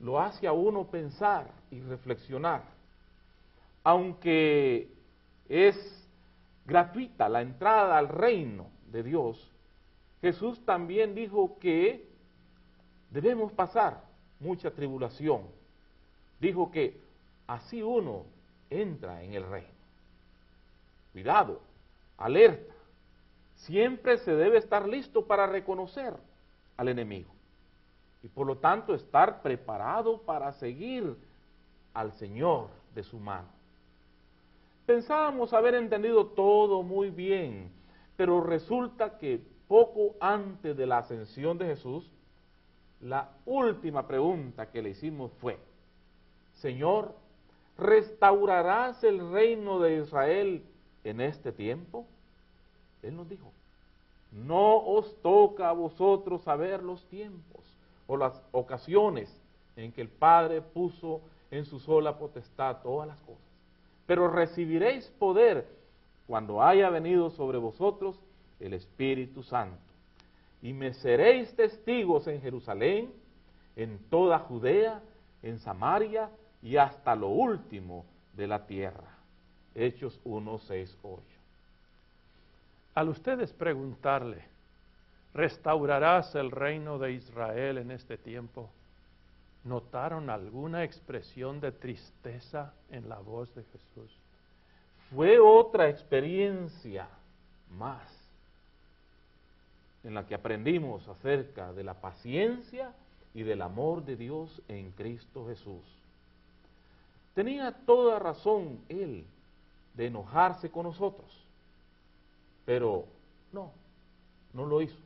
[0.01, 2.65] lo hace a uno pensar y reflexionar.
[3.85, 4.91] Aunque
[5.51, 5.77] es
[6.65, 9.53] gratuita la entrada al reino de Dios,
[10.23, 12.09] Jesús también dijo que
[13.11, 14.03] debemos pasar
[14.41, 15.43] mucha tribulación.
[16.45, 17.01] Dijo que
[17.47, 18.27] así uno
[18.69, 19.73] entra en el reino.
[21.15, 21.63] Cuidado,
[22.19, 22.75] alerta
[23.57, 26.13] siempre se debe estar listo para reconocer
[26.77, 27.31] al enemigo.
[28.23, 31.17] Y por lo tanto estar preparado para seguir
[31.95, 33.49] al Señor de su mano.
[34.85, 37.73] Pensábamos haber entendido todo muy bien,
[38.19, 42.11] pero resulta que poco antes de la ascensión de Jesús,
[43.01, 45.59] la última pregunta que le hicimos fue,
[46.55, 47.15] Señor,
[47.79, 50.63] ¿restaurarás el reino de Israel
[51.05, 52.07] en este tiempo?
[53.03, 53.53] Él nos dijo,
[54.33, 57.63] no os toca a vosotros saber los tiempos
[58.07, 59.35] o las ocasiones
[59.77, 63.43] en que el Padre puso en su sola potestad todas las cosas.
[64.07, 65.67] Pero recibiréis poder
[66.27, 68.19] cuando haya venido sobre vosotros
[68.61, 69.77] el Espíritu Santo.
[70.63, 73.13] Y me seréis testigos en Jerusalén,
[73.77, 75.03] en toda Judea,
[75.43, 76.31] en Samaria
[76.65, 79.15] y hasta lo último de la tierra.
[79.75, 81.23] Hechos 1, 6, 8.
[82.95, 84.43] Al ustedes preguntarle,
[85.35, 88.71] ¿restaurarás el reino de Israel en este tiempo?
[89.65, 94.17] ¿Notaron alguna expresión de tristeza en la voz de Jesús?
[95.15, 97.07] Fue otra experiencia
[97.77, 98.03] más
[100.03, 102.93] en la que aprendimos acerca de la paciencia
[103.35, 106.04] y del amor de Dios en Cristo Jesús.
[107.35, 109.25] Tenía toda razón Él
[109.95, 111.29] de enojarse con nosotros,
[112.65, 113.05] pero
[113.53, 113.71] no,
[114.53, 114.97] no lo hizo.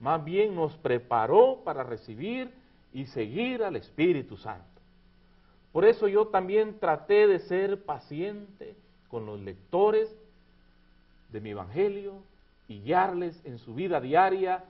[0.00, 2.50] Más bien nos preparó para recibir
[2.92, 4.64] y seguir al Espíritu Santo.
[5.72, 8.74] Por eso yo también traté de ser paciente
[9.08, 10.14] con los lectores
[11.30, 12.14] de mi Evangelio
[12.68, 14.64] y guiarles en su vida diaria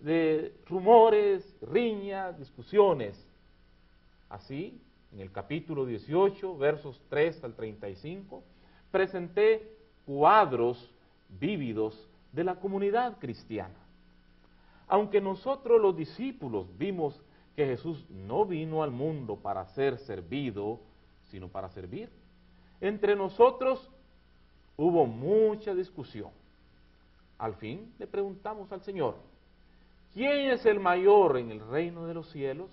[0.00, 3.26] de rumores, riñas, discusiones.
[4.28, 4.80] Así,
[5.12, 8.42] en el capítulo 18, versos 3 al 35,
[8.90, 10.90] presenté cuadros
[11.40, 13.74] vívidos de la comunidad cristiana.
[14.88, 17.20] Aunque nosotros los discípulos vimos
[17.56, 20.80] que Jesús no vino al mundo para ser servido,
[21.30, 22.08] sino para servir,
[22.80, 23.88] entre nosotros
[24.76, 26.30] hubo mucha discusión.
[27.38, 29.16] Al fin le preguntamos al Señor,
[30.12, 32.70] ¿quién es el mayor en el reino de los cielos?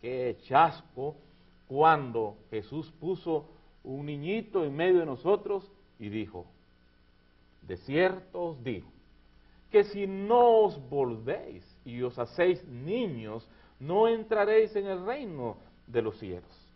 [0.00, 1.16] Qué chasco
[1.66, 3.46] cuando Jesús puso
[3.84, 6.46] un niñito en medio de nosotros y dijo,
[7.62, 8.88] de cierto os digo,
[9.70, 13.46] que si no os volvéis y os hacéis niños,
[13.80, 15.56] no entraréis en el reino
[15.86, 16.66] de los cielos.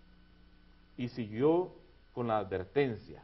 [0.98, 1.70] Y siguió
[2.14, 3.22] con la advertencia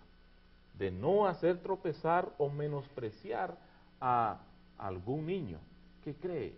[0.79, 3.57] de no hacer tropezar o menospreciar
[4.01, 4.39] a
[4.79, 5.59] algún niño
[6.05, 6.55] que cree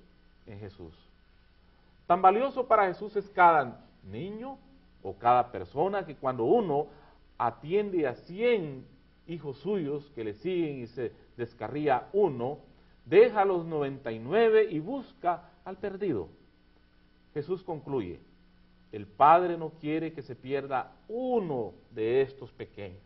[0.47, 0.95] en Jesús.
[2.11, 4.59] Tan valioso para Jesús es cada niño
[5.01, 6.89] o cada persona que cuando uno
[7.39, 8.85] atiende a 100
[9.29, 12.59] hijos suyos que le siguen y se descarría uno,
[13.05, 16.27] deja los 99 y busca al perdido.
[17.33, 18.19] Jesús concluye,
[18.91, 22.99] el Padre no quiere que se pierda uno de estos pequeños.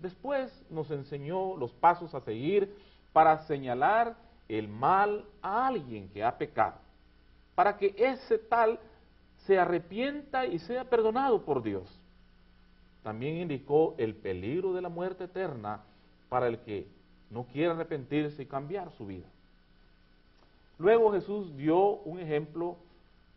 [0.00, 2.76] Después nos enseñó los pasos a seguir
[3.12, 4.16] para señalar
[4.48, 6.89] el mal a alguien que ha pecado,
[7.60, 8.78] para que ese tal
[9.44, 11.86] se arrepienta y sea perdonado por Dios.
[13.02, 15.82] También indicó el peligro de la muerte eterna
[16.30, 16.86] para el que
[17.28, 19.26] no quiere arrepentirse y cambiar su vida.
[20.78, 22.78] Luego Jesús dio un ejemplo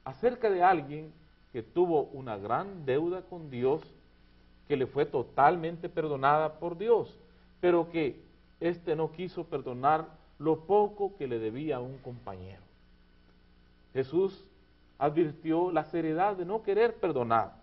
[0.06, 1.12] acerca de alguien
[1.52, 3.82] que tuvo una gran deuda con Dios
[4.70, 7.14] que le fue totalmente perdonada por Dios,
[7.60, 8.22] pero que
[8.62, 10.08] éste no quiso perdonar
[10.40, 12.64] lo poco que le debía a un compañero.
[13.94, 14.46] Jesús
[14.98, 17.54] advirtió la seriedad de no querer perdonar.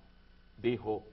[0.58, 1.04] Dijo,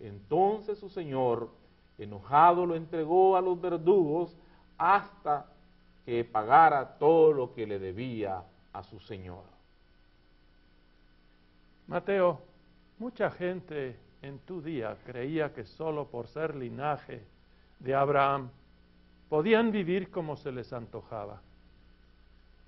[0.00, 1.50] entonces su Señor,
[1.98, 4.36] enojado, lo entregó a los verdugos
[4.78, 5.46] hasta
[6.04, 9.44] que pagara todo lo que le debía a su Señor.
[11.86, 12.40] Mateo,
[12.98, 17.22] mucha gente en tu día creía que solo por ser linaje
[17.80, 18.50] de Abraham
[19.28, 21.40] podían vivir como se les antojaba.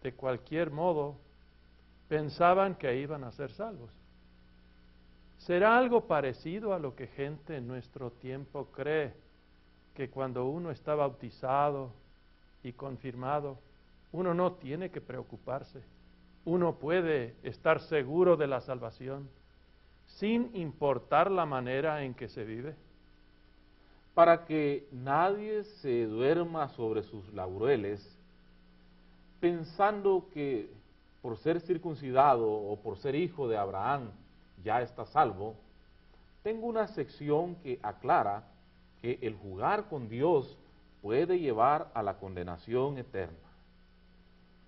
[0.03, 1.15] De cualquier modo,
[2.09, 3.91] pensaban que iban a ser salvos.
[5.39, 9.13] ¿Será algo parecido a lo que gente en nuestro tiempo cree
[9.95, 11.91] que cuando uno está bautizado
[12.63, 13.59] y confirmado,
[14.13, 15.83] uno no tiene que preocuparse?
[16.45, 19.29] Uno puede estar seguro de la salvación
[20.19, 22.75] sin importar la manera en que se vive?
[24.15, 28.01] Para que nadie se duerma sobre sus laureles,
[29.41, 30.71] pensando que
[31.25, 34.11] por ser circuncidado o por ser hijo de Abraham
[34.63, 35.55] ya está salvo,
[36.43, 38.45] tengo una sección que aclara
[39.01, 40.59] que el jugar con Dios
[41.01, 43.39] puede llevar a la condenación eterna.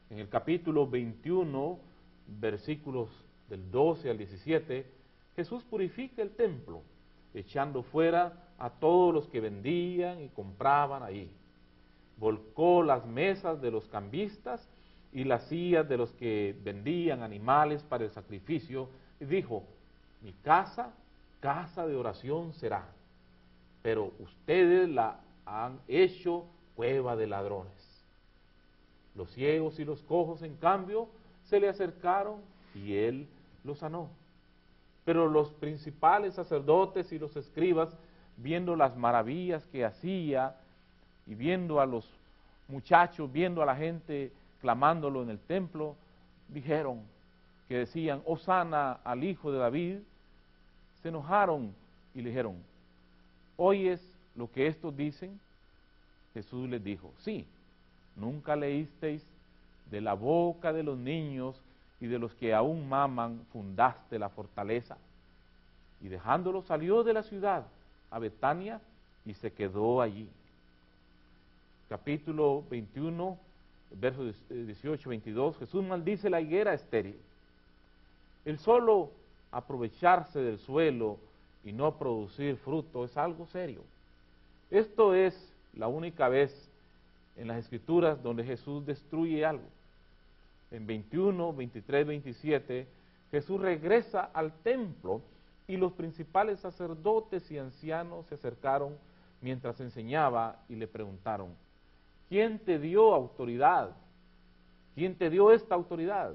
[0.09, 1.78] En el capítulo 21,
[2.26, 3.11] versículos
[3.50, 4.86] del 12 al 17,
[5.36, 6.80] Jesús purifica el templo,
[7.34, 11.30] echando fuera a todos los que vendían y compraban ahí.
[12.16, 14.66] Volcó las mesas de los cambistas
[15.16, 19.64] y las sillas de los que vendían animales para el sacrificio y dijo,
[20.20, 20.92] mi casa,
[21.40, 22.84] casa de oración será,
[23.82, 26.44] pero ustedes la han hecho
[26.74, 27.72] cueva de ladrones.
[29.14, 31.08] Los ciegos y los cojos, en cambio,
[31.46, 32.42] se le acercaron
[32.74, 33.26] y él
[33.64, 34.10] los sanó.
[35.06, 37.88] Pero los principales sacerdotes y los escribas,
[38.36, 40.56] viendo las maravillas que hacía
[41.26, 42.06] y viendo a los
[42.68, 44.30] muchachos, viendo a la gente
[44.66, 45.94] clamándolo en el templo,
[46.48, 47.00] dijeron,
[47.68, 49.98] que decían, Osana al hijo de David,
[51.00, 51.72] se enojaron
[52.16, 52.56] y le dijeron,
[53.56, 54.00] ¿oyes
[54.34, 55.38] lo que estos dicen?
[56.34, 57.46] Jesús les dijo, sí,
[58.16, 59.24] nunca leísteis
[59.88, 61.54] de la boca de los niños
[62.00, 64.96] y de los que aún maman fundaste la fortaleza.
[66.00, 67.62] Y dejándolo salió de la ciudad
[68.10, 68.80] a Betania
[69.24, 70.28] y se quedó allí.
[71.88, 73.45] Capítulo 21,
[73.91, 77.16] versos 18, 22, Jesús maldice la higuera estéril.
[78.45, 79.11] El solo
[79.51, 81.18] aprovecharse del suelo
[81.64, 83.82] y no producir fruto es algo serio.
[84.70, 86.70] Esto es la única vez
[87.37, 89.68] en las escrituras donde Jesús destruye algo.
[90.70, 92.87] En 21, 23, 27,
[93.30, 95.20] Jesús regresa al templo
[95.68, 98.97] y los principales sacerdotes y ancianos se acercaron
[99.41, 101.55] mientras enseñaba y le preguntaron,
[102.28, 103.90] ¿quién te dio autoridad?
[104.94, 106.34] ¿Quién te dio esta autoridad?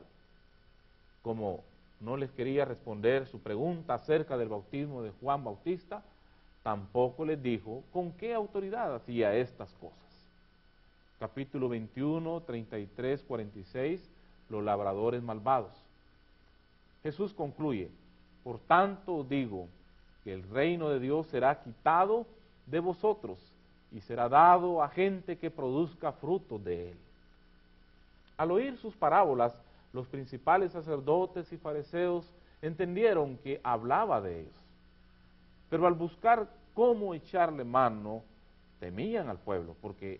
[1.21, 1.63] Como
[1.99, 6.03] no les quería responder su pregunta acerca del bautismo de Juan Bautista,
[6.63, 9.97] tampoco les dijo con qué autoridad hacía estas cosas.
[11.19, 14.09] Capítulo 21, 33, 46,
[14.49, 15.71] los labradores malvados.
[17.03, 17.89] Jesús concluye,
[18.43, 19.67] por tanto digo
[20.23, 22.25] que el reino de Dios será quitado
[22.65, 23.50] de vosotros
[23.91, 26.97] y será dado a gente que produzca frutos de él.
[28.37, 29.53] Al oír sus parábolas,
[29.93, 32.25] los principales sacerdotes y fariseos
[32.61, 34.53] entendieron que hablaba de ellos.
[35.69, 38.23] Pero al buscar cómo echarle mano,
[38.79, 40.19] temían al pueblo, porque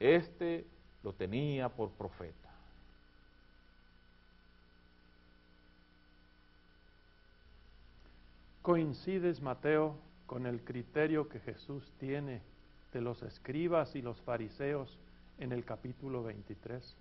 [0.00, 0.66] éste
[1.02, 2.50] lo tenía por profeta.
[8.62, 9.94] ¿Coincides, Mateo,
[10.26, 12.40] con el criterio que Jesús tiene
[12.94, 14.98] de los escribas y los fariseos
[15.38, 16.96] en el capítulo 23?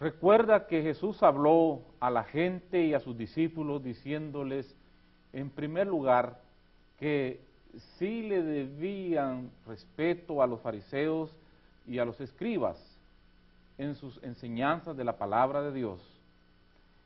[0.00, 4.74] Recuerda que Jesús habló a la gente y a sus discípulos diciéndoles,
[5.32, 6.40] en primer lugar,
[6.98, 7.40] que
[7.98, 11.30] sí le debían respeto a los fariseos
[11.86, 12.76] y a los escribas
[13.76, 16.00] en sus enseñanzas de la palabra de Dios.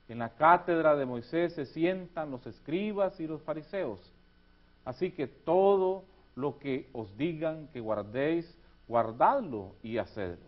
[0.09, 4.01] En la cátedra de Moisés se sientan los escribas y los fariseos.
[4.85, 6.05] Así que todo
[6.35, 8.59] lo que os digan que guardéis,
[8.89, 10.47] guardadlo y hacedlo.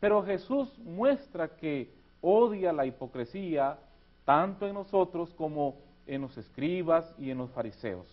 [0.00, 3.78] Pero Jesús muestra que odia la hipocresía
[4.24, 8.06] tanto en nosotros como en los escribas y en los fariseos.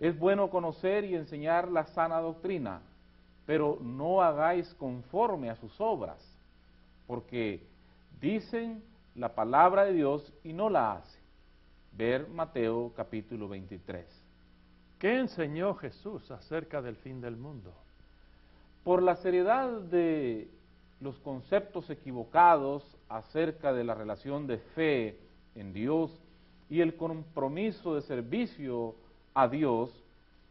[0.00, 2.80] Es bueno conocer y enseñar la sana doctrina,
[3.46, 6.18] pero no hagáis conforme a sus obras,
[7.06, 7.66] porque
[8.20, 8.82] dicen
[9.14, 11.22] la palabra de Dios y no la hacen.
[11.92, 14.21] Ver Mateo capítulo 23.
[15.02, 17.74] ¿Qué enseñó Jesús acerca del fin del mundo?
[18.84, 20.48] Por la seriedad de
[21.00, 25.18] los conceptos equivocados acerca de la relación de fe
[25.56, 26.16] en Dios
[26.70, 28.94] y el compromiso de servicio
[29.34, 29.90] a Dios,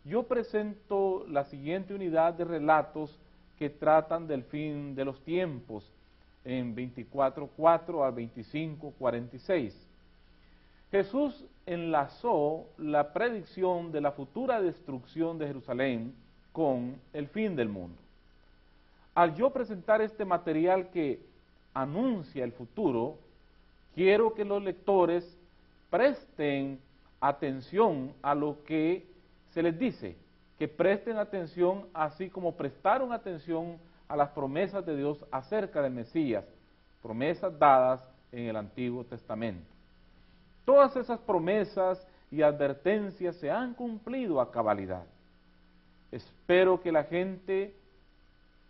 [0.04, 3.18] yo presento la siguiente unidad de relatos
[3.58, 5.89] que tratan del fin de los tiempos
[6.43, 9.91] en 24.4 al 25.46.
[10.92, 16.14] Jesús enlazó la predicción de la futura destrucción de Jerusalén
[16.52, 17.98] con el fin del mundo.
[19.16, 21.22] Al yo presentar este material que
[21.74, 23.18] anuncia el futuro,
[23.96, 25.38] quiero que los lectores
[25.89, 26.80] presten
[27.22, 29.06] atención a lo que
[29.52, 30.18] se les dice,
[30.60, 33.78] que presten atención así como prestaron atención
[34.10, 36.44] a las promesas de Dios acerca del Mesías,
[37.02, 38.02] promesas dadas
[38.34, 39.71] en el Antiguo Testamento.
[40.66, 45.03] Todas esas promesas y advertencias se han cumplido a cabalidad.
[46.12, 47.74] Espero que la gente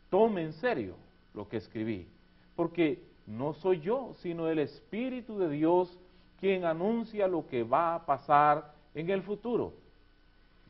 [0.10, 0.96] tome en serio
[1.34, 2.08] lo que escribí,
[2.56, 5.98] porque no soy yo, sino el Espíritu de Dios
[6.40, 9.74] quien anuncia lo que va a pasar en el futuro,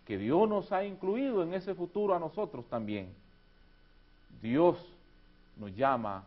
[0.05, 3.13] que Dios nos ha incluido en ese futuro a nosotros también.
[4.41, 4.77] Dios
[5.57, 6.23] nos llama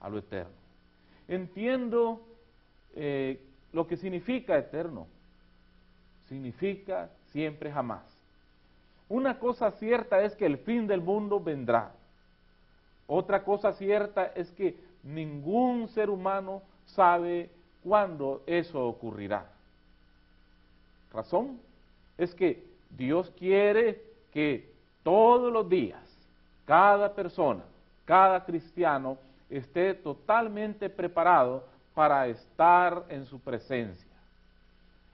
[0.00, 0.52] a lo eterno.
[1.28, 2.20] Entiendo
[2.94, 3.40] eh,
[3.72, 5.06] lo que significa eterno.
[6.28, 8.02] Significa siempre jamás.
[9.08, 11.92] Una cosa cierta es que el fin del mundo vendrá.
[13.06, 17.50] Otra cosa cierta es que ningún ser humano sabe
[17.82, 19.50] cuándo eso ocurrirá.
[21.12, 21.60] Razón
[22.16, 24.02] es que Dios quiere
[24.32, 24.70] que
[25.02, 26.00] todos los días,
[26.64, 27.64] cada persona,
[28.04, 29.18] cada cristiano,
[29.50, 31.64] esté totalmente preparado
[31.94, 34.12] para estar en su presencia.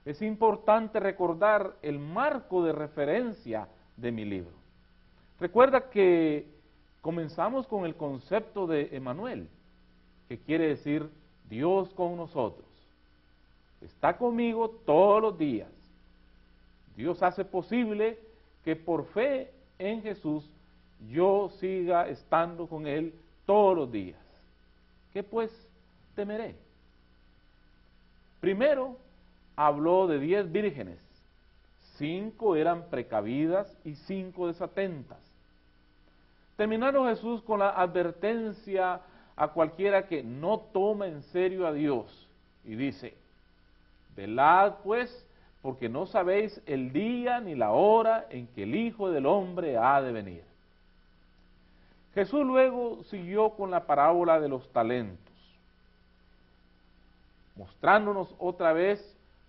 [0.05, 3.67] Es importante recordar el marco de referencia
[3.97, 4.53] de mi libro.
[5.39, 6.47] Recuerda que
[7.01, 9.47] comenzamos con el concepto de Emanuel,
[10.27, 11.09] que quiere decir
[11.49, 12.65] Dios con nosotros.
[13.81, 15.69] está conmigo todos los días.
[16.97, 18.19] Dios hace posible
[18.65, 20.43] que por fe en Jesús
[21.09, 23.13] yo siga estando con Él
[23.45, 24.19] todos los días.
[25.13, 25.49] ¿Qué pues
[26.15, 26.55] temeré?
[28.39, 28.97] Primero
[29.55, 30.99] habló de diez vírgenes,
[31.97, 35.19] cinco eran precavidas y cinco desatentas.
[36.55, 39.01] Terminaron Jesús con la advertencia
[39.35, 42.27] a cualquiera que no toma en serio a Dios
[42.65, 43.15] y dice,
[44.15, 45.25] velad pues,
[45.61, 50.01] porque no sabéis el día ni la hora en que el Hijo del Hombre ha
[50.01, 50.43] de venir.
[52.13, 55.28] Jesús luego siguió con la parábola de los talentos,
[57.59, 58.99] mostrándonos otra vez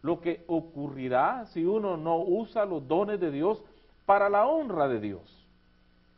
[0.02, 3.62] lo que ocurrirá si uno no usa los dones de Dios
[4.04, 5.48] para la honra de Dios.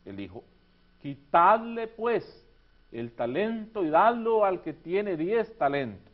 [0.06, 0.42] Él dijo,
[1.02, 2.24] quitadle pues
[2.92, 6.10] el talento y dadlo al que tiene diez talentos.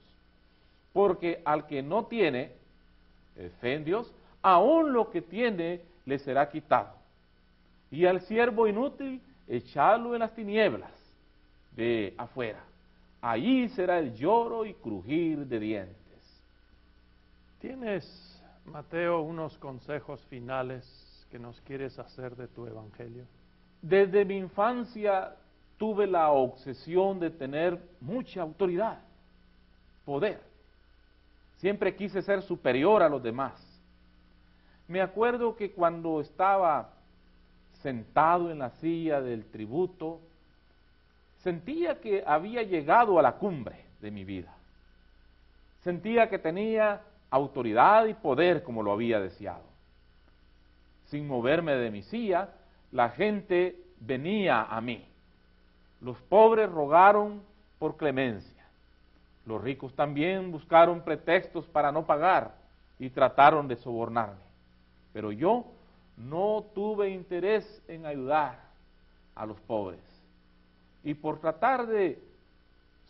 [0.93, 2.51] Porque al que no tiene
[3.61, 4.13] fe en Dios,
[4.43, 6.95] aún lo que tiene le será quitado.
[7.93, 10.91] Y al siervo inútil, echadlo en las tinieblas
[11.77, 12.65] de afuera.
[13.21, 16.43] Allí será el lloro y crujir de dientes.
[17.61, 23.25] ¿Tienes, Mateo, unos consejos finales que nos quieres hacer de tu evangelio?
[23.83, 25.35] Desde mi infancia
[25.77, 29.01] tuve la obsesión de tener mucha autoridad,
[30.05, 30.41] poder.
[31.57, 33.55] Siempre quise ser superior a los demás.
[34.87, 36.95] Me acuerdo que cuando estaba
[37.83, 40.21] sentado en la silla del tributo,
[41.39, 44.55] sentía que había llegado a la cumbre de mi vida.
[45.83, 49.63] Sentía que tenía autoridad y poder como lo había deseado.
[51.07, 52.51] Sin moverme de mi silla,
[52.93, 55.07] la gente venía a mí.
[56.01, 57.43] Los pobres rogaron
[57.79, 58.65] por clemencia.
[59.47, 62.55] Los ricos también buscaron pretextos para no pagar
[62.99, 64.37] y trataron de sobornarme.
[65.13, 65.65] Pero yo
[66.17, 68.59] no tuve interés en ayudar
[69.35, 70.01] a los pobres.
[71.05, 72.19] Y por tratar de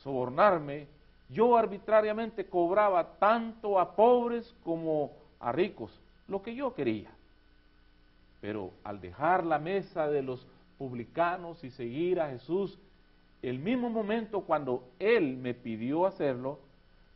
[0.02, 0.86] sobornarme,
[1.28, 5.90] yo arbitrariamente cobraba tanto a pobres como a ricos,
[6.26, 7.10] lo que yo quería.
[8.40, 10.46] Pero al dejar la mesa de los
[10.78, 12.78] publicanos y seguir a Jesús,
[13.42, 16.58] el mismo momento cuando Él me pidió hacerlo,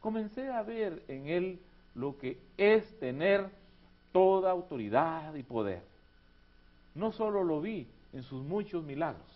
[0.00, 1.58] comencé a ver en Él
[1.94, 3.48] lo que es tener
[4.12, 5.82] toda autoridad y poder.
[6.94, 9.31] No solo lo vi en sus muchos milagros,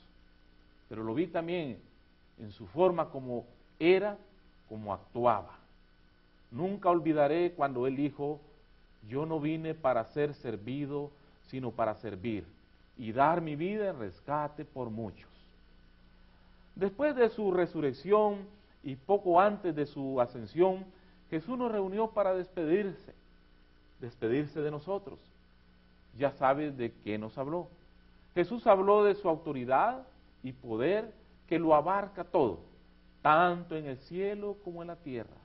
[0.89, 1.79] pero lo vi también
[2.39, 3.45] en su forma como
[3.79, 4.17] era,
[4.69, 5.57] como actuaba.
[6.51, 8.41] Nunca olvidaré cuando Él dijo,
[9.09, 11.11] yo no vine para ser servido,
[11.49, 12.45] sino para servir
[12.99, 15.29] y dar mi vida en rescate por muchos.
[16.75, 18.47] Después de su resurrección
[18.83, 20.85] y poco antes de su ascensión,
[21.31, 23.15] Jesús nos reunió para despedirse,
[24.01, 25.19] despedirse de nosotros.
[26.19, 27.69] Ya sabes de qué nos habló.
[28.35, 30.07] Jesús habló de su autoridad
[30.47, 31.13] y poder
[31.49, 32.61] que lo abarca todo,
[33.23, 35.37] tanto en el cielo como en la tierra.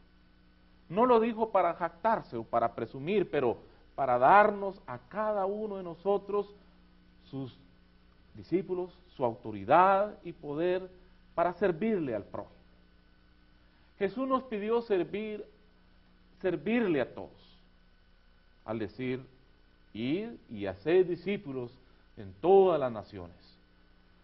[0.90, 3.58] No lo dijo para jactarse o para presumir, pero
[3.96, 6.54] para darnos a cada uno de nosotros
[7.30, 7.58] sus
[8.36, 10.90] discípulos, su autoridad y poder
[11.34, 12.56] para servirle al prójimo.
[13.98, 15.46] Jesús nos pidió servir,
[16.42, 17.60] servirle a todos,
[18.66, 19.24] al decir,
[19.94, 21.72] ir y hacer discípulos
[22.18, 23.51] en todas las naciones.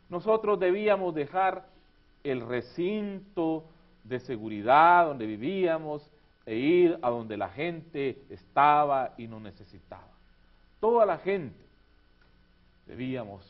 [0.09, 1.65] Nosotros debíamos dejar
[2.23, 3.65] el recinto
[4.03, 6.09] de seguridad donde vivíamos
[6.45, 10.07] e ir a donde la gente estaba y nos necesitaba.
[10.79, 11.57] Toda la gente
[12.85, 13.43] debíamos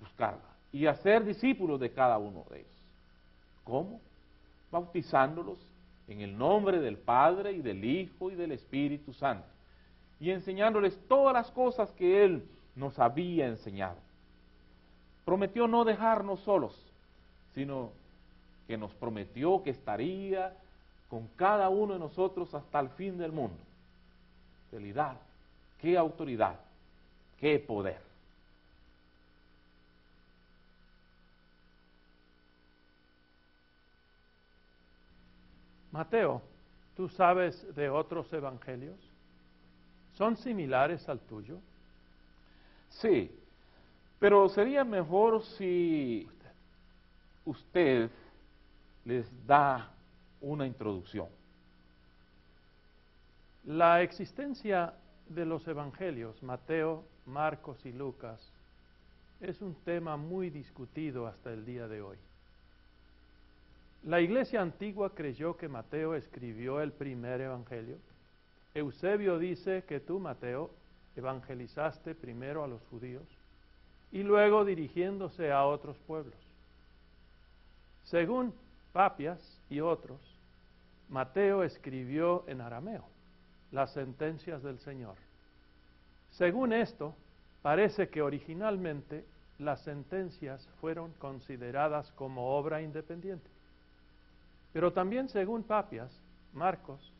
[0.00, 0.40] buscarla
[0.72, 2.82] y hacer discípulos de cada uno de ellos.
[3.64, 4.00] ¿Cómo?
[4.70, 5.58] Bautizándolos
[6.08, 9.46] en el nombre del Padre y del Hijo y del Espíritu Santo
[10.18, 13.96] y enseñándoles todas las cosas que Él nos había enseñado.
[15.26, 16.72] Prometió no dejarnos solos,
[17.52, 17.90] sino
[18.68, 20.56] que nos prometió que estaría
[21.10, 23.58] con cada uno de nosotros hasta el fin del mundo.
[24.70, 25.16] Realidad,
[25.80, 26.60] qué autoridad,
[27.40, 28.00] qué poder.
[35.90, 36.40] Mateo,
[36.96, 38.96] ¿tú sabes de otros evangelios?
[40.14, 41.58] ¿Son similares al tuyo?
[42.90, 43.28] Sí,
[44.26, 46.28] pero sería mejor si
[47.44, 48.10] usted
[49.04, 49.88] les da
[50.40, 51.28] una introducción.
[53.66, 54.94] La existencia
[55.28, 58.40] de los evangelios, Mateo, Marcos y Lucas,
[59.40, 62.16] es un tema muy discutido hasta el día de hoy.
[64.02, 67.98] La iglesia antigua creyó que Mateo escribió el primer evangelio
[68.74, 70.72] Eusebio dice que tú, Mateo,
[71.14, 73.22] evangelizaste primero a los judíos
[74.12, 76.34] y luego dirigiéndose a otros pueblos.
[78.04, 78.54] Según
[78.92, 80.20] Papias y otros,
[81.08, 83.04] Mateo escribió en arameo
[83.72, 85.16] las sentencias del Señor.
[86.30, 87.14] Según esto,
[87.62, 89.24] parece que originalmente
[89.58, 93.48] las sentencias fueron consideradas como obra independiente.
[94.72, 96.10] Pero también según Papias,
[96.52, 97.12] Marcos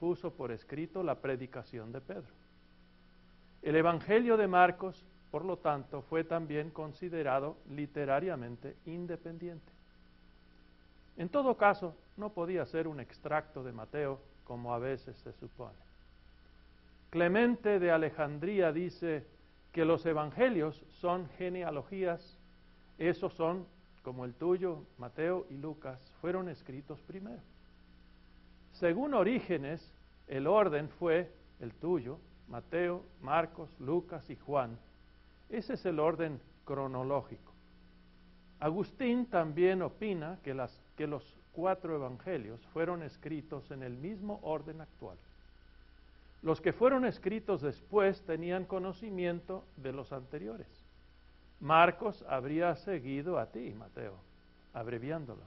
[0.00, 2.32] puso por escrito la predicación de Pedro.
[3.62, 5.04] El Evangelio de Marcos,
[5.34, 9.72] por lo tanto, fue también considerado literariamente independiente.
[11.16, 15.74] En todo caso, no podía ser un extracto de Mateo como a veces se supone.
[17.10, 19.26] Clemente de Alejandría dice
[19.72, 22.38] que los evangelios son genealogías,
[22.96, 23.66] esos son,
[24.04, 27.42] como el tuyo, Mateo y Lucas, fueron escritos primero.
[28.70, 29.92] Según Orígenes,
[30.28, 31.28] el orden fue
[31.58, 34.78] el tuyo, Mateo, Marcos, Lucas y Juan.
[35.48, 37.52] Ese es el orden cronológico.
[38.60, 45.18] Agustín también opina que, los cuatro evangelios fueron escritos en el mismo orden actual.
[46.42, 50.66] Los que fueron escritos después tenían conocimiento de los anteriores.
[51.60, 54.14] Marcos habría seguido a ti, Mateo,
[54.72, 55.42] abreviándolo.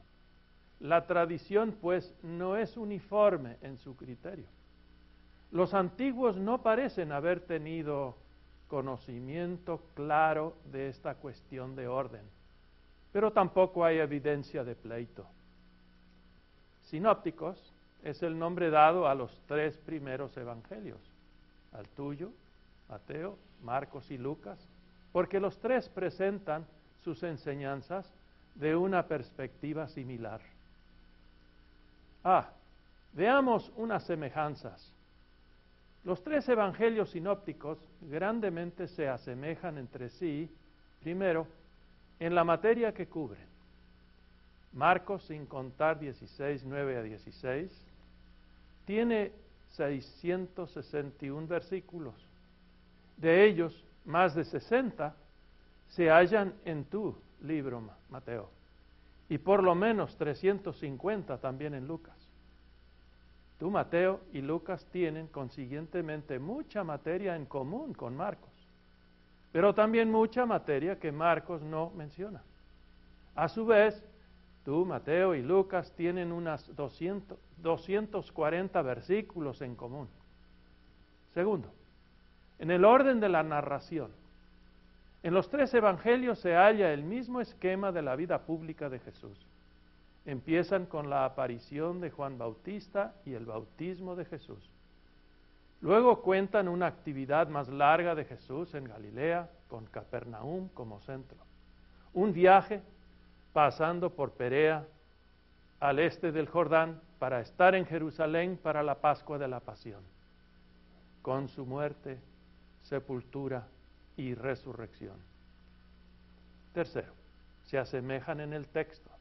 [0.79, 4.47] La tradición, pues, no es uniforme en su criterio.
[5.51, 8.15] Los antiguos no parecen haber tenido
[8.67, 12.21] conocimiento claro de esta cuestión de orden,
[13.11, 15.25] pero tampoco hay evidencia de pleito.
[16.85, 17.57] Sinópticos
[18.03, 20.99] es el nombre dado a los tres primeros evangelios,
[21.73, 22.29] al tuyo,
[22.89, 24.57] Mateo, Marcos y Lucas,
[25.11, 26.65] porque los tres presentan
[27.03, 28.09] sus enseñanzas
[28.55, 30.41] de una perspectiva similar.
[32.23, 32.49] Ah,
[33.13, 34.96] veamos unas semejanzas.
[36.03, 40.49] Los tres evangelios sinópticos grandemente se asemejan entre sí,
[41.01, 41.47] primero,
[42.19, 43.45] en la materia que cubren.
[44.73, 47.71] Marcos, sin contar 16, 9 a 16,
[48.85, 49.31] tiene
[49.71, 52.15] 661 versículos.
[53.17, 55.15] De ellos, más de 60
[55.89, 58.49] se hallan en tu libro, Mateo,
[59.29, 62.15] y por lo menos 350 también en Lucas.
[63.59, 68.51] Tú, Mateo y Lucas tienen consiguientemente mucha materia en común con Marcos,
[69.51, 72.43] pero también mucha materia que Marcos no menciona.
[73.35, 74.05] A su vez,
[74.63, 80.07] tú, Mateo y Lucas tienen unas 200, 240 versículos en común.
[81.33, 81.69] Segundo,
[82.59, 84.11] en el orden de la narración,
[85.23, 89.47] en los tres evangelios se halla el mismo esquema de la vida pública de Jesús.
[90.27, 94.69] Empiezan con la aparición de Juan Bautista y el bautismo de Jesús.
[95.79, 101.37] Luego cuentan una actividad más larga de Jesús en Galilea, con Capernaum como centro.
[102.13, 102.81] Un viaje
[103.53, 104.85] pasando por Perea
[105.79, 110.03] al este del Jordán para estar en Jerusalén para la Pascua de la Pasión,
[111.21, 112.19] con su muerte,
[112.81, 113.65] sepultura
[114.17, 115.15] y resurrección.
[116.73, 117.13] Tercero,
[117.63, 119.16] se asemejan en el texto.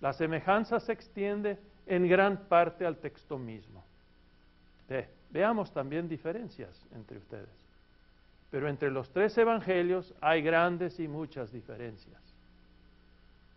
[0.00, 3.84] La semejanza se extiende en gran parte al texto mismo.
[5.30, 7.48] veamos también diferencias entre ustedes.
[8.50, 12.20] Pero entre los tres evangelios hay grandes y muchas diferencias.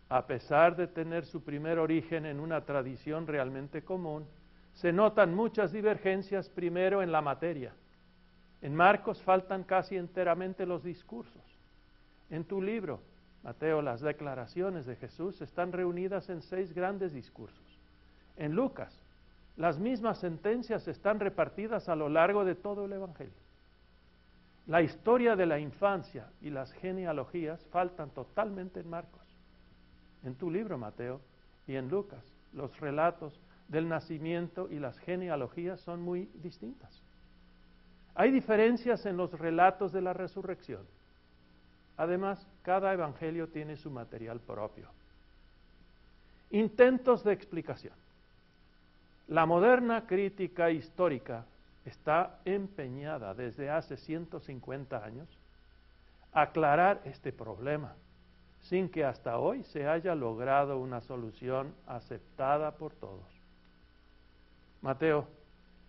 [0.08, 4.24] A pesar de tener su primer origen en una tradición realmente común,
[4.74, 7.72] se notan muchas divergencias primero en la materia.
[8.62, 11.42] En Marcos faltan casi enteramente los discursos.
[12.30, 13.00] En tu libro
[13.44, 17.78] Mateo, las declaraciones de Jesús están reunidas en seis grandes discursos.
[18.38, 18.98] En Lucas,
[19.58, 23.44] las mismas sentencias están repartidas a lo largo de todo el Evangelio.
[24.66, 29.20] La historia de la infancia y las genealogías faltan totalmente en Marcos.
[30.24, 31.20] En tu libro, Mateo,
[31.66, 32.24] y en Lucas,
[32.54, 33.38] los relatos
[33.68, 37.02] del nacimiento y las genealogías son muy distintas.
[38.14, 40.82] Hay diferencias en los relatos de la resurrección.
[41.98, 44.88] Además, cada evangelio tiene su material propio.
[46.50, 47.92] Intentos de explicación.
[49.28, 51.44] La moderna crítica histórica
[51.84, 55.28] está empeñada desde hace 150 años
[56.32, 57.94] a aclarar este problema,
[58.62, 63.28] sin que hasta hoy se haya logrado una solución aceptada por todos.
[64.80, 65.28] Mateo,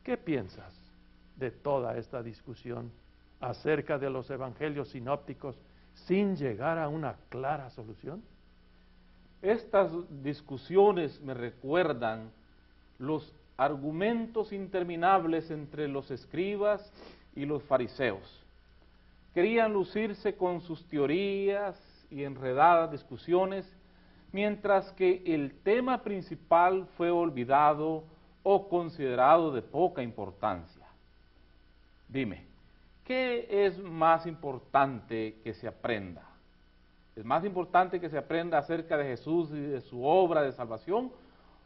[0.03, 0.73] ¿qué piensas
[1.38, 2.91] de toda esta discusión
[3.39, 5.57] acerca de los evangelios sinópticos
[6.05, 8.21] sin llegar a una clara solución?
[9.41, 9.91] Estas
[10.23, 12.31] discusiones me recuerdan
[12.99, 16.91] los argumentos interminables entre los escribas
[17.35, 18.43] y los fariseos.
[19.33, 21.75] Querían lucirse con sus teorías
[22.09, 23.69] y enredadas discusiones,
[24.31, 28.03] mientras que el tema principal fue olvidado
[28.43, 30.85] o considerado de poca importancia.
[32.07, 32.45] Dime,
[33.06, 36.24] ¿qué es más importante que se aprenda?
[37.16, 41.12] ¿Es más importante que se aprenda acerca de Jesús y de su obra de salvación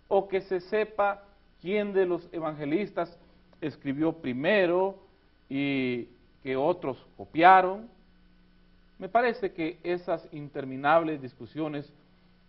[0.07, 1.23] o que se sepa
[1.61, 3.17] quién de los evangelistas
[3.61, 4.99] escribió primero
[5.49, 6.07] y
[6.43, 7.89] que otros copiaron?
[8.99, 11.91] Me parece que esas interminables discusiones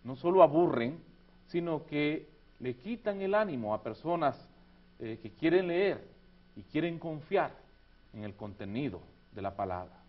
[0.03, 0.99] no solo aburren,
[1.47, 2.27] sino que
[2.59, 4.37] le quitan el ánimo a personas
[4.99, 6.03] eh, que quieren leer
[6.55, 7.60] y quieren confiar
[8.13, 9.01] en el contenido
[9.33, 10.01] de la palabra.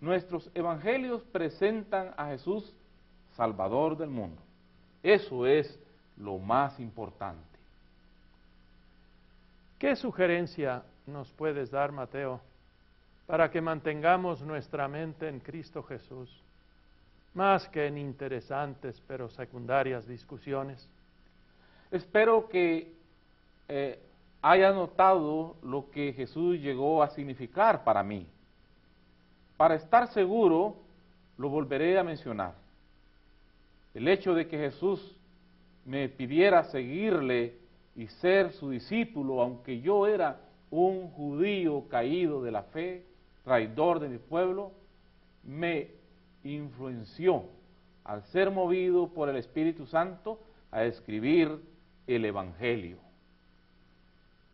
[0.00, 2.72] Nuestros evangelios presentan a Jesús
[3.36, 4.40] Salvador del mundo.
[5.02, 5.78] Eso es
[6.16, 7.42] lo más importante.
[9.78, 12.40] ¿Qué sugerencia nos puedes dar, Mateo,
[13.26, 16.42] para que mantengamos nuestra mente en Cristo Jesús,
[17.34, 20.88] más que en interesantes pero secundarias discusiones?
[21.90, 22.92] Espero que
[23.68, 24.00] eh,
[24.42, 28.26] haya notado lo que Jesús llegó a significar para mí.
[29.56, 30.76] Para estar seguro,
[31.36, 32.54] lo volveré a mencionar.
[33.94, 35.16] El hecho de que Jesús
[35.84, 37.56] me pidiera seguirle
[37.96, 43.04] y ser su discípulo, aunque yo era un judío caído de la fe,
[43.42, 44.72] traidor de mi pueblo,
[45.42, 45.88] me
[46.44, 47.44] influenció
[48.04, 50.38] al ser movido por el Espíritu Santo
[50.70, 51.60] a escribir
[52.06, 53.07] el Evangelio.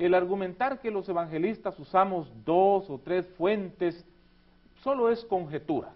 [0.04, 4.04] El argumentar que los evangelistas usamos dos o tres fuentes
[4.82, 5.94] solo es conjetura.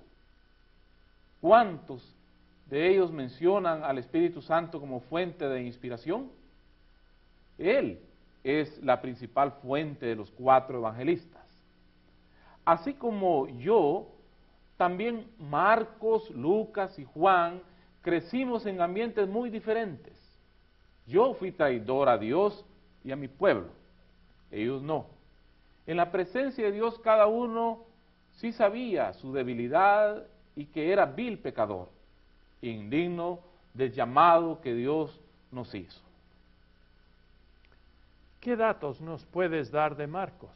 [1.43, 2.17] ¿Cuántos
[2.71, 6.31] de ellos mencionan al Espíritu Santo como fuente de inspiración?
[7.59, 8.01] Él
[8.43, 11.45] es la principal fuente de los cuatro evangelistas.
[12.65, 14.09] Así como yo,
[14.79, 17.61] también Marcos, Lucas y Juan
[18.01, 20.19] crecimos en ambientes muy diferentes.
[21.07, 22.65] Yo fui traidor a Dios
[23.05, 23.77] y a mi pueblo,
[24.51, 25.07] ellos no.
[25.87, 27.85] En la presencia de Dios cada uno
[28.37, 31.89] sí sabía su debilidad y que era vil pecador,
[32.63, 33.41] indigno
[33.75, 35.19] del llamado que Dios
[35.51, 36.01] nos hizo.
[38.41, 40.51] ¿Qué datos nos puedes dar de Marcos?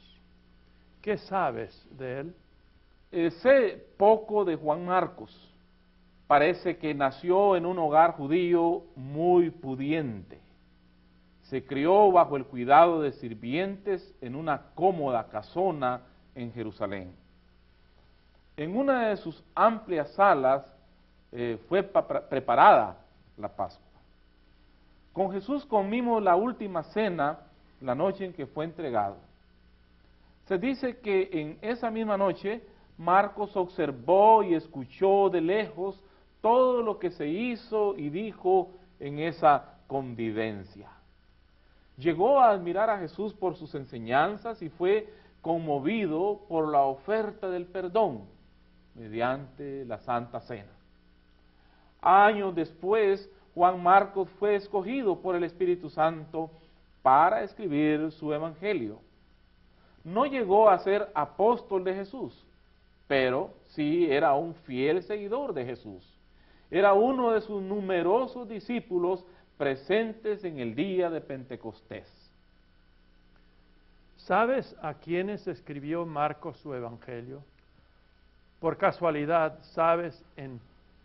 [1.01, 2.35] ¿Qué sabes de él?
[3.11, 5.37] Eh, sé poco de Juan Marcos.
[6.27, 10.42] Parece que nació en un hogar judío muy pudiente
[11.53, 16.01] se crió bajo el cuidado de sirvientes en una cómoda casona
[16.35, 17.15] en Jerusalén.
[18.57, 20.65] En una de sus amplias salas
[21.31, 22.97] eh, fue preparada
[23.37, 23.85] la Pascua.
[25.13, 27.41] Con Jesús comimos la última cena
[27.83, 29.17] la noche en que fue entregado.
[30.47, 32.63] Se dice que en esa misma noche
[32.97, 36.03] Marcos observó y escuchó de lejos
[36.41, 40.89] todo lo que se hizo y dijo en esa convivencia
[41.97, 45.09] llegó a admirar a Jesús por sus enseñanzas y fue
[45.41, 48.23] conmovido por la oferta del perdón
[48.95, 50.73] mediante la Santa Cena.
[52.01, 56.51] Años después, Juan Marcos fue escogido por el Espíritu Santo
[57.03, 58.99] para escribir su Evangelio.
[60.05, 62.45] No llegó a ser apóstol de Jesús,
[63.07, 66.03] pero sí era un fiel seguidor de Jesús.
[66.71, 69.25] Era uno de sus numerosos discípulos
[69.63, 72.09] presentes en el día de Pentecostés.
[74.17, 77.45] ¿Sabes a quiénes escribió Marcos su Evangelio?
[78.59, 80.59] Por casualidad, ¿sabes en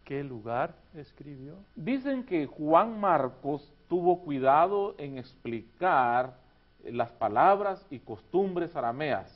[0.05, 1.53] qué lugar escribió?
[1.76, 6.34] Dicen que Juan Marcos tuvo cuidado en explicar
[6.84, 9.32] las palabras y costumbres arameas.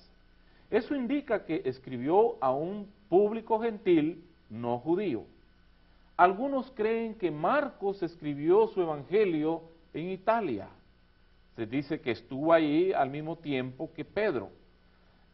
[0.72, 5.26] Eso indica que escribió a un público gentil no judío.
[6.22, 10.68] Algunos creen que Marcos escribió su evangelio en Italia.
[11.56, 14.52] Se dice que estuvo allí al mismo tiempo que Pedro.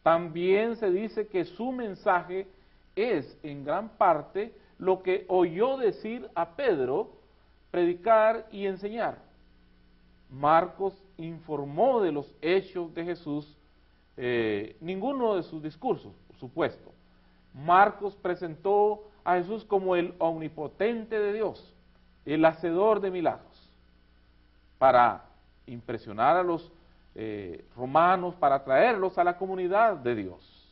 [0.01, 2.47] También se dice que su mensaje
[2.95, 7.11] es en gran parte lo que oyó decir a Pedro
[7.69, 9.17] predicar y enseñar.
[10.29, 13.57] Marcos informó de los hechos de Jesús,
[14.15, 16.93] eh, ninguno de sus discursos, por supuesto.
[17.53, 21.75] Marcos presentó a Jesús como el omnipotente de Dios,
[22.25, 23.69] el hacedor de milagros,
[24.77, 25.25] para
[25.65, 26.71] impresionar a los
[27.13, 30.71] eh, romanos, para traerlos a la comunidad de Dios.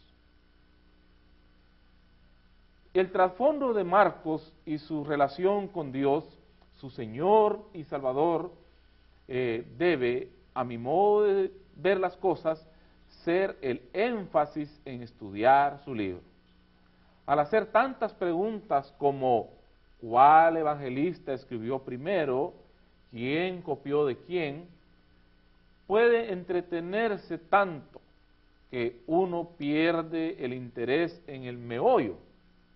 [2.93, 6.24] El trasfondo de Marcos y su relación con Dios,
[6.80, 8.53] su Señor y Salvador,
[9.28, 12.66] eh, debe a mi modo de ver las cosas,
[13.26, 16.35] ser el énfasis en estudiar su libro.
[17.26, 19.49] Al hacer tantas preguntas como
[19.99, 22.53] cuál evangelista escribió primero,
[23.11, 24.67] quién copió de quién,
[25.88, 28.01] puede entretenerse tanto
[28.69, 32.17] que uno pierde el interés en el meollo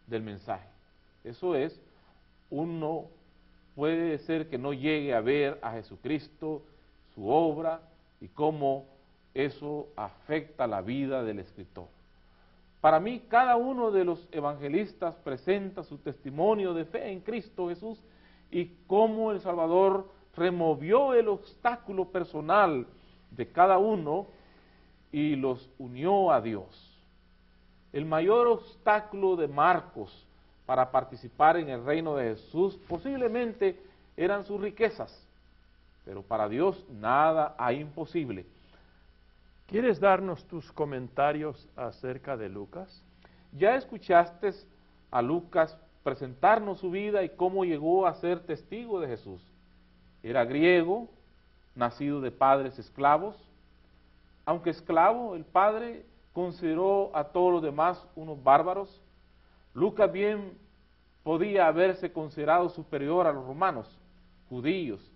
[0.07, 0.67] del mensaje.
[1.23, 1.79] Eso es,
[2.49, 3.05] uno
[3.75, 6.63] puede ser que no llegue a ver a Jesucristo,
[7.13, 7.81] su obra
[8.21, 8.85] y cómo
[9.33, 11.87] eso afecta la vida del escritor.
[12.81, 18.01] Para mí, cada uno de los evangelistas presenta su testimonio de fe en Cristo Jesús
[18.51, 22.87] y cómo el Salvador removió el obstáculo personal
[23.31, 24.27] de cada uno
[25.11, 26.85] y los unió a Dios.
[27.91, 30.25] El mayor obstáculo de Marcos
[30.65, 33.77] para participar en el reino de Jesús posiblemente
[34.15, 35.27] eran sus riquezas,
[36.05, 38.45] pero para Dios nada hay imposible.
[39.69, 43.03] ¿Quieres darnos tus comentarios acerca de Lucas?
[43.51, 44.51] Ya escuchaste
[45.11, 49.39] a Lucas presentarnos su vida y cómo llegó a ser testigo de Jesús.
[50.23, 51.07] Era griego,
[51.75, 53.35] nacido de padres esclavos.
[54.43, 56.03] Aunque esclavo, el padre
[56.33, 59.03] consideró a todos los demás unos bárbaros.
[59.75, 60.57] Lucas bien
[61.21, 63.99] podía haberse considerado superior a los romanos,
[64.49, 65.11] judíos,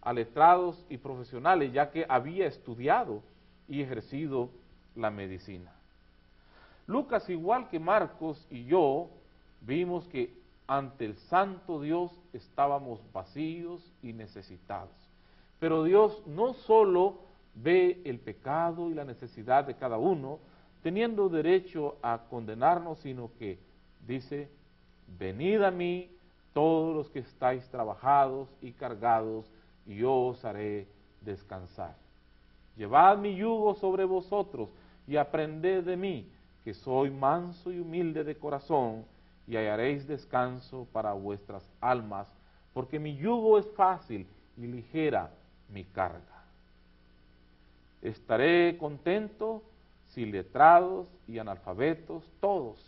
[0.00, 3.22] a letrados y profesionales, ya que había estudiado
[3.68, 4.50] y ejercido
[4.94, 5.72] la medicina.
[6.86, 9.08] Lucas, igual que Marcos y yo,
[9.60, 10.32] vimos que
[10.66, 14.90] ante el santo Dios estábamos vacíos y necesitados.
[15.60, 17.18] Pero Dios no solo
[17.54, 20.38] ve el pecado y la necesidad de cada uno,
[20.82, 23.58] teniendo derecho a condenarnos, sino que
[24.06, 24.48] dice,
[25.18, 26.10] venid a mí
[26.52, 29.46] todos los que estáis trabajados y cargados,
[29.86, 30.86] y yo os haré
[31.20, 31.94] descansar.
[32.76, 34.68] Llevad mi yugo sobre vosotros
[35.06, 36.26] y aprended de mí,
[36.64, 39.04] que soy manso y humilde de corazón,
[39.46, 42.32] y hallaréis descanso para vuestras almas,
[42.72, 45.30] porque mi yugo es fácil y ligera
[45.68, 46.44] mi carga.
[48.00, 49.62] Estaré contento
[50.08, 52.78] si letrados y analfabetos, todos,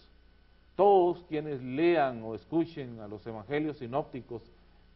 [0.76, 4.42] todos quienes lean o escuchen a los evangelios sinópticos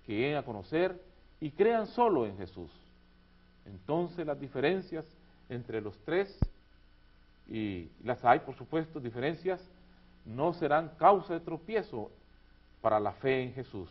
[0.06, 1.00] que lleguen a conocer
[1.40, 2.70] y crean solo en Jesús.
[3.68, 5.04] Entonces las diferencias
[5.48, 6.38] entre los tres,
[7.48, 9.60] y las hay por supuesto, diferencias,
[10.24, 12.10] no serán causa de tropiezo
[12.80, 13.90] para la fe en Jesús.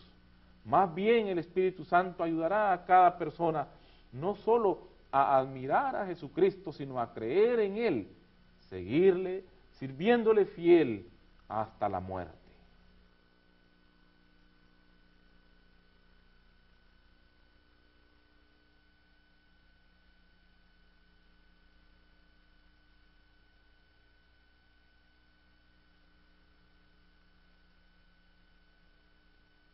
[0.65, 3.67] Más bien el Espíritu Santo ayudará a cada persona
[4.11, 8.07] no solo a admirar a Jesucristo, sino a creer en Él,
[8.69, 9.43] seguirle,
[9.79, 11.07] sirviéndole fiel
[11.47, 12.46] hasta la muerte.